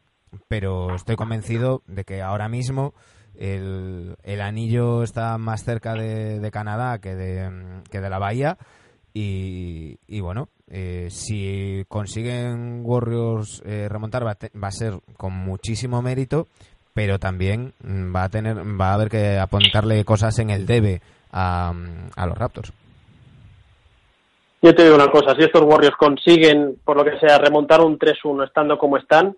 Pero 0.48 0.94
estoy 0.94 1.16
convencido 1.16 1.82
de 1.86 2.04
que 2.04 2.22
ahora 2.22 2.48
mismo 2.48 2.94
el, 3.38 4.40
anillo 4.40 5.02
está 5.02 5.38
más 5.38 5.64
cerca 5.64 5.94
de, 5.94 6.50
Canadá 6.52 6.98
que 6.98 7.14
de, 7.14 7.82
que 7.90 8.00
de 8.00 8.10
la 8.10 8.18
bahía. 8.18 8.58
Y, 9.16 10.20
bueno, 10.20 10.48
eh, 10.68 11.06
si 11.08 11.84
consiguen 11.88 12.82
Warriors 12.84 13.62
eh, 13.64 13.88
remontar 13.88 14.26
va 14.26 14.32
a, 14.32 14.70
ser 14.72 14.94
con 15.16 15.32
muchísimo 15.32 16.02
mérito, 16.02 16.48
pero 16.92 17.18
también 17.18 17.72
va 17.84 18.24
a 18.24 18.28
tener 18.28 18.56
va 18.58 18.90
a 18.90 18.94
haber 18.94 19.08
que 19.08 19.38
apuntarle 19.38 20.04
cosas 20.04 20.36
en 20.40 20.50
el 20.50 20.66
debe 20.66 21.00
a, 21.30 21.72
a 22.16 22.26
los 22.26 22.36
Raptors. 22.36 22.72
Yo 24.62 24.74
te 24.74 24.82
digo 24.82 24.96
una 24.96 25.10
cosa, 25.10 25.34
si 25.36 25.42
estos 25.44 25.62
Warriors 25.62 25.96
consiguen, 25.96 26.78
por 26.84 26.96
lo 26.96 27.04
que 27.04 27.18
sea, 27.18 27.38
remontar 27.38 27.82
un 27.82 27.98
3-1 27.98 28.46
estando 28.46 28.78
como 28.78 28.96
están, 28.96 29.36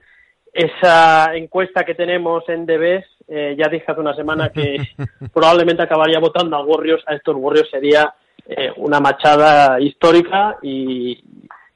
esa 0.56 1.34
encuesta 1.34 1.84
que 1.84 1.94
tenemos 1.94 2.48
en 2.48 2.64
DBs, 2.64 3.04
eh, 3.28 3.56
ya 3.58 3.68
dije 3.68 3.84
hace 3.86 4.00
una 4.00 4.14
semana 4.14 4.48
que 4.48 4.78
probablemente 5.34 5.82
acabaría 5.82 6.18
votando 6.18 6.56
a 6.56 6.64
Warriors, 6.64 7.04
a 7.06 7.14
estos 7.14 7.36
Warriors 7.36 7.68
sería 7.70 8.14
eh, 8.46 8.72
una 8.76 8.98
machada 8.98 9.78
histórica 9.80 10.56
y, 10.62 11.22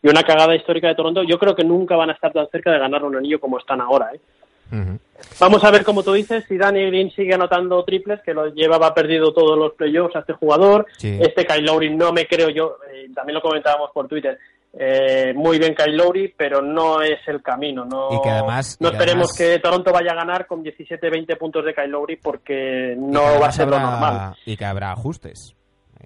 una 0.02 0.22
cagada 0.22 0.56
histórica 0.56 0.88
de 0.88 0.94
Toronto. 0.94 1.22
Yo 1.22 1.38
creo 1.38 1.54
que 1.54 1.62
nunca 1.62 1.94
van 1.94 2.08
a 2.08 2.14
estar 2.14 2.32
tan 2.32 2.48
cerca 2.48 2.72
de 2.72 2.78
ganar 2.78 3.04
un 3.04 3.16
anillo 3.16 3.38
como 3.38 3.58
están 3.58 3.82
ahora. 3.82 4.12
¿eh? 4.14 4.98
Vamos 5.38 5.62
a 5.62 5.70
ver, 5.70 5.84
como 5.84 6.02
tú 6.02 6.14
dices, 6.14 6.46
si 6.48 6.56
Danny 6.56 6.86
Green 6.86 7.10
sigue 7.10 7.34
anotando 7.34 7.84
triples, 7.84 8.22
que 8.22 8.32
lo 8.32 8.46
llevaba 8.48 8.94
perdido 8.94 9.34
todos 9.34 9.58
los 9.58 9.74
playoffs 9.74 10.16
a 10.16 10.20
este 10.20 10.32
jugador. 10.32 10.86
Este 11.02 11.44
Kyle 11.44 11.66
Lowry 11.66 11.94
no 11.94 12.14
me 12.14 12.26
creo 12.26 12.48
yo, 12.48 12.78
también 13.14 13.34
lo 13.34 13.42
comentábamos 13.42 13.90
por 13.92 14.08
Twitter, 14.08 14.38
eh, 14.72 15.33
muy 15.35 15.59
bien 15.59 15.74
Kyle 15.74 15.96
Lowry, 15.96 16.35
pero 16.37 16.62
no 16.62 17.02
es 17.02 17.18
el 17.26 17.42
camino. 17.42 17.85
No, 17.85 18.09
y 18.12 18.22
que 18.22 18.30
además, 18.30 18.76
no 18.80 18.88
esperemos 18.90 19.37
que 19.37 19.59
Toronto 19.59 19.92
vaya 19.92 20.12
a 20.12 20.14
ganar 20.14 20.46
con 20.46 20.62
17-20 20.62 21.37
puntos 21.38 21.64
de 21.64 21.74
Kyle 21.74 21.90
Lowry 21.90 22.16
porque 22.16 22.94
no 22.96 23.40
va 23.40 23.48
a 23.48 23.52
ser 23.52 23.68
lo 23.68 23.80
normal. 23.80 24.37
Y 24.44 24.56
que 24.56 24.64
habrá 24.64 24.92
ajustes. 24.92 25.56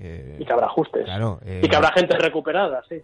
Eh, 0.01 0.39
y 0.41 0.45
que 0.45 0.53
habrá 0.53 0.67
ajustes. 0.67 1.07
y 1.63 1.69
que 1.69 1.77
habrá 1.77 1.93
gente 1.93 2.17
recuperada, 2.19 2.83
sí. 2.89 3.01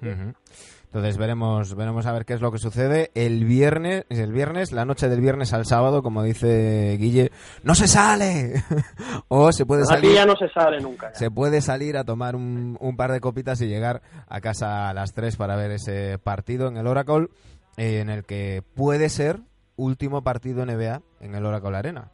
Entonces 0.93 1.19
veremos, 1.19 1.77
veremos 1.77 2.05
a 2.07 2.13
ver 2.13 2.25
qué 2.25 2.33
es 2.33 2.41
lo 2.41 2.51
que 2.51 2.59
sucede. 2.59 3.13
El 3.15 3.45
viernes, 3.45 4.07
el 4.09 4.33
viernes, 4.33 4.73
la 4.73 4.85
noche 4.85 5.09
del 5.09 5.21
viernes 5.21 5.53
al 5.53 5.65
sábado, 5.65 6.03
como 6.03 6.25
dice 6.25 6.97
Guille, 6.99 7.31
no 7.63 7.77
se 7.77 7.87
sale. 7.87 8.55
o 9.29 9.53
se 9.53 9.67
puede 9.67 9.85
salir. 9.85 10.13
ya 10.13 10.27
no 10.27 10.35
se 10.35 10.49
sale 10.49 10.81
nunca. 10.81 11.15
Se 11.15 11.31
puede 11.31 11.61
salir 11.61 11.97
a 11.97 12.03
tomar 12.03 12.35
un, 12.35 12.77
par 12.97 13.13
de 13.13 13.21
copitas 13.21 13.61
y 13.61 13.69
llegar 13.69 14.03
a 14.27 14.41
casa 14.41 14.89
a 14.89 14.95
las 14.95 15.15
3 15.15 15.37
para 15.37 15.55
ver 15.55 15.71
ese 15.71 16.19
partido 16.19 16.67
en 16.67 16.77
el 16.77 16.89
Oracle, 16.89 17.29
eh, 17.77 18.01
en 18.01 18.11
el 18.11 18.25
que 18.25 18.65
puede 18.75 19.11
ser 19.11 19.39
último 19.77 20.25
partido 20.25 20.67
NBA 20.67 21.03
en 21.21 21.37
el 21.37 21.47
Oracle 21.47 21.77
Arena. 21.77 22.11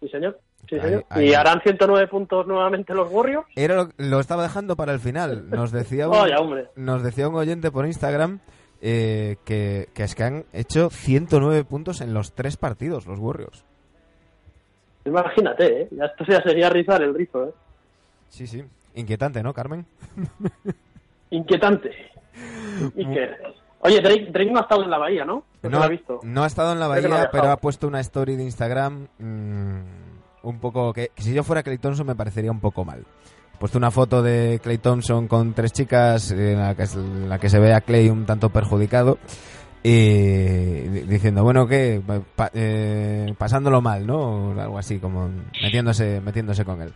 Sí, 0.00 0.08
señor. 0.08 0.38
¿Y 1.16 1.32
harán 1.32 1.60
109 1.62 2.08
puntos 2.08 2.46
nuevamente 2.46 2.94
los 2.94 3.10
Warriors? 3.10 3.46
Era 3.56 3.88
lo, 3.96 4.20
estaba 4.20 4.42
dejando 4.42 4.76
para 4.76 4.92
el 4.92 5.00
final. 5.00 5.48
Nos 5.50 5.72
decía 5.72 6.08
un, 6.40 6.64
nos 6.76 7.02
decía 7.02 7.28
un 7.28 7.36
oyente 7.36 7.70
por 7.70 7.86
Instagram 7.86 8.40
eh, 8.80 9.36
que, 9.44 9.88
es 9.94 10.14
que 10.14 10.22
han 10.22 10.44
hecho 10.52 10.90
109 10.90 11.64
puntos 11.64 12.00
en 12.00 12.14
los 12.14 12.32
tres 12.34 12.56
partidos 12.56 13.06
los 13.06 13.18
Warriors. 13.18 13.64
Imagínate, 15.04 15.82
¿eh? 15.82 15.88
Esto 15.90 16.24
ya 16.28 16.42
sería 16.42 16.68
rizar 16.68 17.02
el 17.02 17.14
rizo, 17.14 17.48
¿eh? 17.48 17.54
Sí, 18.28 18.46
sí. 18.46 18.62
Inquietante, 18.94 19.42
¿no, 19.42 19.54
Carmen? 19.54 19.86
Inquietante. 21.30 21.92
Oye, 23.80 24.00
Drake, 24.00 24.50
no 24.50 24.58
ha 24.58 24.62
estado 24.62 24.82
en 24.82 24.90
la 24.90 24.98
bahía, 24.98 25.24
¿no? 25.24 25.44
No, 25.62 25.82
ha 25.82 25.88
visto. 25.88 26.20
no 26.22 26.44
ha 26.44 26.46
estado 26.46 26.72
en 26.72 26.80
la 26.80 26.88
bahía, 26.88 27.28
pero 27.32 27.50
ha 27.50 27.56
puesto 27.56 27.86
una 27.86 28.00
story 28.00 28.36
de 28.36 28.44
Instagram 28.44 29.08
mm, 29.18 29.80
un 30.50 30.58
poco... 30.58 30.92
Que, 30.92 31.10
si 31.16 31.32
yo 31.32 31.42
fuera 31.42 31.62
Clay 31.62 31.78
Thompson 31.78 32.06
me 32.06 32.14
parecería 32.14 32.50
un 32.50 32.60
poco 32.60 32.84
mal. 32.84 33.04
Puesto 33.58 33.78
una 33.78 33.90
foto 33.90 34.22
de 34.22 34.60
Clay 34.62 34.78
Thompson 34.78 35.26
con 35.26 35.52
tres 35.52 35.72
chicas 35.72 36.30
en 36.30 36.58
la 36.58 36.74
que, 36.74 36.86
la 37.26 37.38
que 37.38 37.48
se 37.48 37.58
ve 37.58 37.74
a 37.74 37.80
Clay 37.80 38.08
un 38.08 38.24
tanto 38.24 38.50
perjudicado 38.50 39.18
y 39.82 40.80
diciendo, 41.06 41.42
bueno, 41.42 41.66
que 41.66 42.02
eh, 42.52 43.34
pasándolo 43.38 43.80
mal, 43.80 44.06
¿no? 44.06 44.60
algo 44.60 44.78
así, 44.78 44.98
como 44.98 45.30
metiéndose, 45.62 46.20
metiéndose 46.20 46.64
con 46.64 46.82
él. 46.82 46.92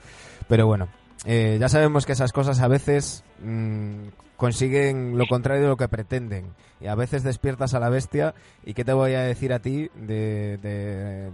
Pero 0.49 0.67
bueno, 0.67 0.89
eh, 1.25 1.57
ya 1.61 1.69
sabemos 1.69 2.07
que 2.07 2.13
esas 2.13 2.33
cosas 2.33 2.61
a 2.61 2.69
veces 2.69 3.25
mm, 3.41 4.09
consiguen 4.37 5.17
lo 5.17 5.27
contrario 5.27 5.63
de 5.63 5.69
lo 5.69 5.77
que 5.77 5.89
pretenden. 5.89 6.53
Y 6.81 6.89
a 6.89 6.95
veces 6.95 7.23
despiertas 7.23 7.75
a 7.75 7.81
la 7.81 7.91
bestia. 7.91 8.35
¿Y 8.65 8.75
qué 8.75 8.85
te 8.85 8.93
voy 8.93 9.15
a 9.15 9.23
decir 9.23 9.53
a 9.53 9.61
ti 9.61 9.89
de, 9.95 10.59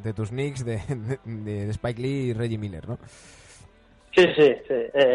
de, 0.03 0.13
tus 0.13 0.29
Knicks, 0.29 0.65
de, 0.65 0.81
de, 1.25 1.71
Spike 1.71 2.03
Lee 2.03 2.31
y 2.31 2.33
Reggie 2.35 2.59
Miller, 2.59 2.87
no? 2.89 2.99
Sí, 4.15 4.25
sí, 4.37 4.55
sí. 4.67 4.75
Eh, 4.95 5.15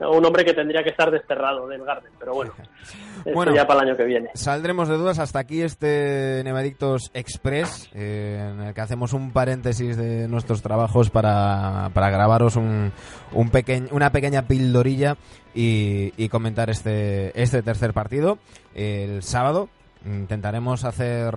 un 0.00 0.24
hombre 0.24 0.44
que 0.44 0.54
tendría 0.54 0.82
que 0.82 0.90
estar 0.90 1.10
desterrado 1.10 1.68
del 1.68 1.84
Garden, 1.84 2.10
pero 2.18 2.34
bueno, 2.34 2.52
bueno 3.34 3.54
ya 3.54 3.66
para 3.66 3.82
el 3.82 3.88
año 3.88 3.96
que 3.96 4.04
viene. 4.04 4.30
Saldremos 4.34 4.88
de 4.88 4.96
dudas 4.96 5.18
hasta 5.18 5.38
aquí 5.38 5.62
este 5.62 6.42
Nevadictos 6.44 7.10
Express, 7.14 7.90
eh, 7.94 8.50
en 8.52 8.60
el 8.60 8.74
que 8.74 8.80
hacemos 8.80 9.12
un 9.12 9.32
paréntesis 9.32 9.96
de 9.96 10.28
nuestros 10.28 10.62
trabajos 10.62 11.10
para, 11.10 11.90
para 11.92 12.10
grabaros 12.10 12.56
un, 12.56 12.92
un 13.32 13.50
una 13.90 14.12
pequeña 14.12 14.46
pildorilla 14.46 15.16
y, 15.54 16.28
comentar 16.28 16.70
este, 16.70 17.40
este 17.40 17.62
tercer 17.62 17.92
partido. 17.92 18.38
El 18.74 19.22
sábado 19.22 19.68
intentaremos 20.04 20.84
hacer 20.84 21.34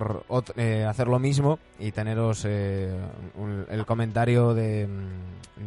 eh, 0.56 0.86
hacer 0.88 1.08
lo 1.08 1.18
mismo 1.18 1.58
y 1.78 1.92
teneros 1.92 2.44
eh, 2.46 2.96
el 3.68 3.84
comentario 3.84 4.54
de, 4.54 4.88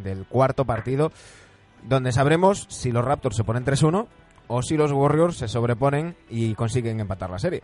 del 0.02 0.24
cuarto 0.26 0.64
partido 0.64 1.12
donde 1.82 2.12
sabremos 2.12 2.66
si 2.68 2.92
los 2.92 3.04
Raptors 3.04 3.36
se 3.36 3.44
ponen 3.44 3.64
3-1 3.64 4.06
o 4.48 4.62
si 4.62 4.76
los 4.76 4.92
Warriors 4.92 5.36
se 5.36 5.48
sobreponen 5.48 6.16
y 6.28 6.54
consiguen 6.54 7.00
empatar 7.00 7.30
la 7.30 7.38
serie. 7.38 7.62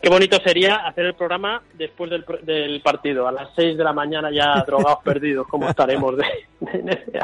Qué 0.00 0.08
bonito 0.08 0.38
sería 0.42 0.76
hacer 0.76 1.04
el 1.04 1.14
programa 1.14 1.60
después 1.74 2.10
del, 2.10 2.80
partido, 2.82 3.28
a 3.28 3.32
las 3.32 3.50
6 3.54 3.76
de 3.76 3.84
la 3.84 3.92
mañana 3.92 4.30
ya 4.32 4.62
drogados 4.66 5.00
perdidos, 5.04 5.46
como 5.46 5.68
estaremos 5.68 6.16
de, 6.16 6.24
de 6.60 7.20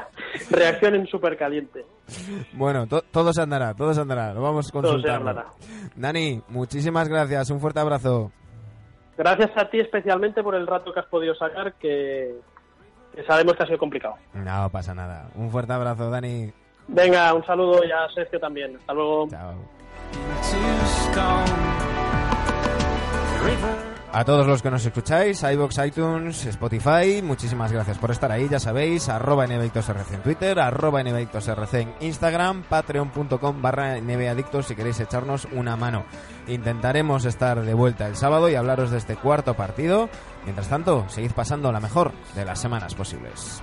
Reacción 0.50 0.94
en 0.94 1.06
súper 1.06 1.38
caliente. 1.38 1.86
Bueno, 2.52 2.86
todo 2.86 3.32
se 3.32 3.40
andará, 3.40 3.74
todo 3.74 3.94
se 3.94 4.02
andará, 4.02 4.34
lo 4.34 4.42
vamos 4.42 4.70
consultando. 4.70 5.42
Dani, 5.96 6.42
muchísimas 6.48 7.08
gracias, 7.08 7.48
un 7.48 7.60
fuerte 7.60 7.80
abrazo. 7.80 8.30
Gracias 9.16 9.50
a 9.56 9.70
ti 9.70 9.80
especialmente 9.80 10.42
por 10.42 10.54
el 10.54 10.66
rato 10.66 10.92
que 10.92 11.00
has 11.00 11.06
podido 11.06 11.34
sacar, 11.34 11.74
que, 11.74 12.34
sabemos 13.26 13.54
que 13.54 13.62
ha 13.62 13.66
sido 13.66 13.78
complicado. 13.78 14.14
No 14.34 14.68
pasa 14.70 14.94
nada. 14.94 15.28
Un 15.34 15.50
fuerte 15.50 15.72
abrazo, 15.72 16.10
Dani. 16.10 16.52
Venga, 16.88 17.32
un 17.34 17.44
saludo 17.44 17.84
y 17.84 17.90
a 17.90 18.08
Sergio 18.14 18.40
también. 18.40 18.76
Hasta 18.76 18.92
luego. 18.92 19.28
Chao. 19.28 19.54
A 24.12 24.24
todos 24.24 24.44
los 24.44 24.60
que 24.60 24.72
nos 24.72 24.84
escucháis, 24.84 25.40
iBox, 25.40 25.78
iTunes, 25.86 26.44
Spotify, 26.44 27.22
muchísimas 27.22 27.70
gracias 27.70 27.96
por 27.96 28.10
estar 28.10 28.32
ahí, 28.32 28.48
ya 28.48 28.58
sabéis, 28.58 29.08
arroba 29.08 29.46
NBAdictosRC 29.46 30.14
en 30.14 30.22
Twitter, 30.22 30.58
arroba 30.58 31.00
NBAdictosRC 31.04 31.74
en 31.74 31.94
Instagram, 32.00 32.64
patreon.com 32.64 33.62
barra 33.62 34.00
NBAdictos 34.00 34.66
si 34.66 34.74
queréis 34.74 34.98
echarnos 34.98 35.46
una 35.52 35.76
mano. 35.76 36.04
Intentaremos 36.48 37.24
estar 37.24 37.62
de 37.62 37.74
vuelta 37.74 38.08
el 38.08 38.16
sábado 38.16 38.48
y 38.48 38.56
hablaros 38.56 38.90
de 38.90 38.98
este 38.98 39.14
cuarto 39.14 39.54
partido. 39.54 40.08
Mientras 40.42 40.68
tanto, 40.68 41.04
seguid 41.08 41.30
pasando 41.30 41.70
la 41.70 41.78
mejor 41.78 42.10
de 42.34 42.44
las 42.44 42.58
semanas 42.58 42.96
posibles. 42.96 43.62